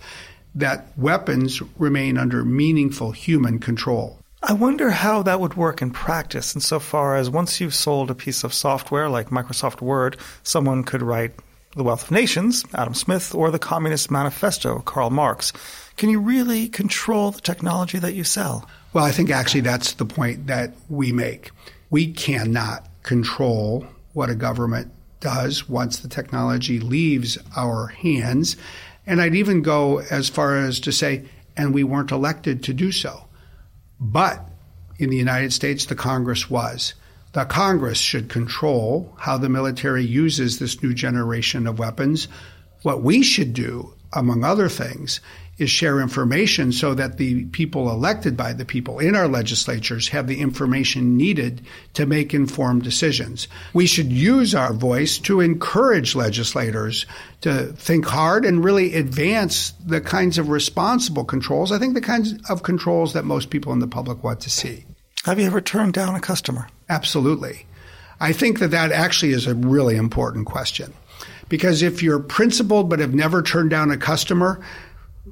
that 0.54 0.88
weapons 0.96 1.62
remain 1.78 2.18
under 2.18 2.46
meaningful 2.46 3.12
human 3.12 3.60
control. 3.60 4.18
I 4.44 4.54
wonder 4.54 4.92
how 4.92 5.24
that 5.24 5.40
would 5.40 5.56
work 5.56 5.82
in 5.82 5.92
practice 5.92 6.56
insofar 6.56 7.16
as 7.16 7.30
once 7.30 7.60
you've 7.60 7.74
sold 7.74 8.12
a 8.12 8.16
piece 8.16 8.44
of 8.44 8.54
software 8.54 9.10
like 9.10 9.30
Microsoft 9.30 9.82
Word, 9.82 10.18
someone 10.44 10.84
could 10.84 11.02
write 11.02 11.34
The 11.76 11.84
Wealth 11.84 12.04
of 12.04 12.12
Nations, 12.12 12.64
Adam 12.74 12.94
Smith, 12.94 13.34
or 13.34 13.50
the 13.50 13.60
Communist 13.60 14.12
Manifesto, 14.12 14.80
Karl 14.80 15.10
Marx. 15.10 15.52
Can 15.98 16.10
you 16.10 16.20
really 16.20 16.68
control 16.68 17.32
the 17.32 17.42
technology 17.42 17.98
that 17.98 18.14
you 18.14 18.24
sell? 18.24 18.70
Well, 18.94 19.06
I 19.06 19.12
think 19.12 19.30
actually 19.32 19.62
that's 19.62 19.94
the 19.94 20.06
point 20.06 20.48
that 20.48 20.74
we 20.90 21.12
make. 21.12 21.52
We 21.90 22.12
cannot 22.12 22.88
control 23.04 23.88
what 24.14 24.30
a 24.30 24.36
government 24.36 24.92
does 25.22 25.68
once 25.68 26.00
the 26.00 26.08
technology 26.08 26.80
leaves 26.80 27.38
our 27.56 27.88
hands. 27.88 28.58
And 29.08 29.22
I'd 29.22 29.36
even 29.36 29.62
go 29.62 30.00
as 30.12 30.30
far 30.30 30.58
as 30.58 30.80
to 30.82 30.92
say, 30.92 31.26
and 31.58 31.74
we 31.74 31.84
weren't 31.84 32.12
elected 32.12 32.64
to 32.64 32.74
do 32.74 32.92
so. 32.92 33.25
But 34.12 34.48
in 35.00 35.10
the 35.10 35.18
United 35.18 35.52
States, 35.52 35.86
the 35.86 35.96
Congress 35.96 36.50
was. 36.50 36.94
The 37.34 37.46
Congress 37.46 37.98
should 37.98 38.30
control 38.30 39.14
how 39.18 39.38
the 39.38 39.50
military 39.50 40.06
uses 40.06 40.60
this 40.60 40.82
new 40.82 40.94
generation 40.94 41.66
of 41.66 41.80
weapons. 41.80 42.28
What 42.84 43.02
we 43.02 43.24
should 43.24 43.54
do, 43.54 43.94
among 44.16 44.44
other 44.44 44.70
things, 44.70 45.20
is 45.58 45.70
share 45.70 46.02
information 46.02 46.72
so 46.72 46.94
that 46.94 47.18
the 47.18 47.46
people 47.46 47.90
elected 47.90 48.36
by 48.36 48.52
the 48.52 48.66
people 48.66 49.00
in 49.00 49.16
our 49.16 49.28
legislatures 49.28 50.10
have 50.10 50.28
the 50.28 50.42
information 50.42 51.16
needed 51.16 51.62
to 51.94 52.06
make 52.06 52.34
informed 52.34 52.84
decisions. 52.84 53.48
We 53.74 53.86
should 53.86 54.12
use 54.12 54.54
our 54.54 54.74
voice 54.74 55.18
to 55.20 55.40
encourage 55.40 56.14
legislators 56.14 57.06
to 57.42 57.68
think 57.74 58.06
hard 58.06 58.44
and 58.44 58.64
really 58.64 58.96
advance 58.96 59.72
the 59.86 60.02
kinds 60.02 60.38
of 60.38 60.50
responsible 60.50 61.24
controls, 61.24 61.72
I 61.72 61.80
think 61.80 61.94
the 61.94 62.02
kinds 62.02 62.34
of 62.50 62.64
controls 62.64 63.14
that 63.14 63.24
most 63.24 63.50
people 63.50 63.72
in 63.72 63.80
the 63.80 63.88
public 63.88 64.24
want 64.24 64.42
to 64.42 64.50
see. 64.50 64.86
Have 65.24 65.40
you 65.40 65.46
ever 65.46 65.62
turned 65.62 65.94
down 65.94 66.16
a 66.16 66.20
customer? 66.20 66.68
Absolutely. 66.90 67.66
I 68.20 68.32
think 68.32 68.60
that 68.60 68.72
that 68.72 68.92
actually 68.92 69.32
is 69.32 69.48
a 69.48 69.56
really 69.56 69.96
important 69.96 70.46
question. 70.46 70.94
Because 71.50 71.82
if 71.82 72.02
you're 72.02 72.20
principled 72.20 72.90
but 72.90 73.00
have 73.00 73.14
never 73.14 73.42
turned 73.42 73.70
down 73.70 73.92
a 73.92 73.98
customer, 73.98 74.62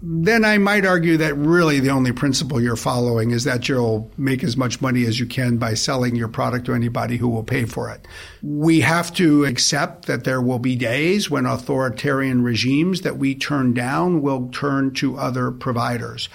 then 0.01 0.43
I 0.43 0.57
might 0.57 0.85
argue 0.85 1.17
that 1.17 1.35
really 1.35 1.79
the 1.79 1.91
only 1.91 2.11
principle 2.11 2.59
you're 2.59 2.75
following 2.75 3.31
is 3.31 3.45
that 3.45 3.69
you'll 3.69 4.11
make 4.17 4.43
as 4.43 4.57
much 4.57 4.81
money 4.81 5.05
as 5.05 5.19
you 5.19 5.25
can 5.25 5.57
by 5.57 5.75
selling 5.75 6.15
your 6.15 6.27
product 6.27 6.65
to 6.65 6.73
anybody 6.73 7.15
who 7.15 7.29
will 7.29 7.43
pay 7.43 7.65
for 7.65 7.89
it. 7.89 8.05
We 8.41 8.81
have 8.81 9.13
to 9.13 9.45
accept 9.45 10.07
that 10.07 10.23
there 10.23 10.41
will 10.41 10.59
be 10.59 10.75
days 10.75 11.29
when 11.29 11.45
authoritarian 11.45 12.43
regimes 12.43 13.01
that 13.01 13.17
we 13.17 13.35
turn 13.35 13.73
down 13.73 14.21
will 14.21 14.49
turn 14.49 14.93
to 14.95 15.17
other 15.17 15.51
providers. 15.51 16.27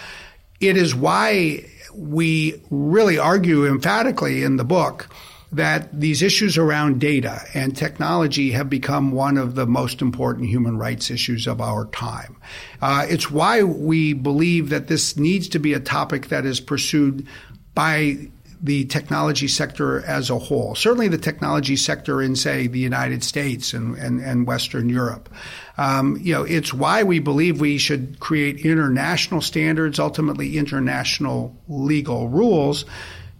It 0.61 0.77
is 0.77 0.95
why 0.95 1.67
we 1.93 2.63
really 2.71 3.19
argue 3.19 3.67
emphatically 3.67 4.45
in 4.45 4.57
the 4.57 4.65
book 4.65 5.09
that 5.51 5.89
these 5.99 6.23
issues 6.23 6.59
around 6.59 7.01
data 7.01 7.43
and 7.55 7.77
technology 7.77 8.51
have 8.51 8.69
become 8.69 9.13
one 9.13 9.39
of 9.39 9.55
the 9.55 9.67
most 9.67 10.03
important 10.03 10.49
human 10.49 10.77
rights 10.77 11.11
issues 11.11 11.47
of 11.47 11.61
our 11.61 11.87
time. 11.87 12.37
Uh, 12.83 13.07
it's 13.09 13.31
why 13.31 13.63
we 13.63 14.13
believe 14.13 14.69
that 14.69 14.89
this 14.89 15.17
needs 15.17 15.49
to 15.49 15.59
be 15.59 15.73
a 15.73 15.81
topic 15.81 16.29
that 16.29 16.45
is 16.45 16.61
pursued 16.61 17.27
by 17.75 18.29
the 18.61 18.85
technology 18.87 19.47
sector 19.47 20.05
as 20.05 20.31
a 20.31 20.39
whole. 20.39 20.75
Certainly, 20.75 21.09
the 21.09 21.19
technology 21.19 21.77
sector 21.77 22.21
in, 22.21 22.35
say, 22.35 22.67
the 22.67 22.79
United 22.79 23.23
States 23.23 23.73
and, 23.73 23.97
and, 23.97 24.21
and 24.21 24.47
Western 24.47 24.89
Europe. 24.89 25.29
Um, 25.77 26.19
you 26.21 26.35
know, 26.35 26.43
it's 26.43 26.75
why 26.75 27.05
we 27.05 27.21
believe 27.21 27.61
we 27.61 27.79
should 27.79 28.19
create 28.19 28.65
international 28.67 29.41
standards, 29.41 30.01
ultimately 30.01 30.59
international 30.59 31.57
legal 31.69 32.29
rules, 32.29 32.85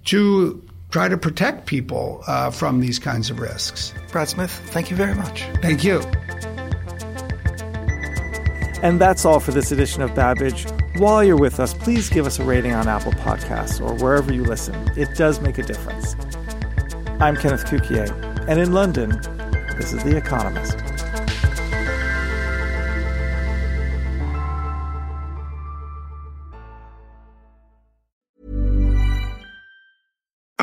to 0.05 0.63
try 0.91 1.09
to 1.09 1.17
protect 1.17 1.67
people 1.67 2.23
uh, 2.27 2.51
from 2.51 2.81
these 2.81 2.99
kinds 2.99 3.31
of 3.31 3.41
risks. 3.41 3.93
Brad 4.11 4.29
Smith, 4.29 4.51
thank 4.67 4.91
you 4.91 4.97
very 4.97 5.15
much. 5.15 5.43
Thank 5.61 5.85
you. 5.85 6.01
And 8.83 9.01
that's 9.01 9.25
all 9.25 9.41
for 9.41 9.51
this 9.51 9.73
edition 9.73 10.03
of 10.03 10.15
Babbage. 10.15 10.67
While 10.97 11.23
you're 11.25 11.37
with 11.37 11.61
us, 11.61 11.75
please 11.75 12.09
give 12.09 12.27
us 12.27 12.39
a 12.39 12.45
rating 12.45 12.73
on 12.73 12.89
Apple 12.89 13.13
Podcasts 13.13 13.81
or 13.81 13.95
wherever 14.03 14.33
you 14.33 14.45
listen. 14.45 14.75
It 14.97 15.15
does 15.17 15.41
make 15.41 15.59
a 15.59 15.63
difference. 15.63 16.15
I'm 17.21 17.37
Kenneth 17.37 17.65
Cukier, 17.65 18.09
and 18.49 18.61
in 18.61 18.73
London, 18.73 19.11
this 19.77 19.93
is 19.93 20.03
The 20.05 20.17
Economist. 20.17 20.88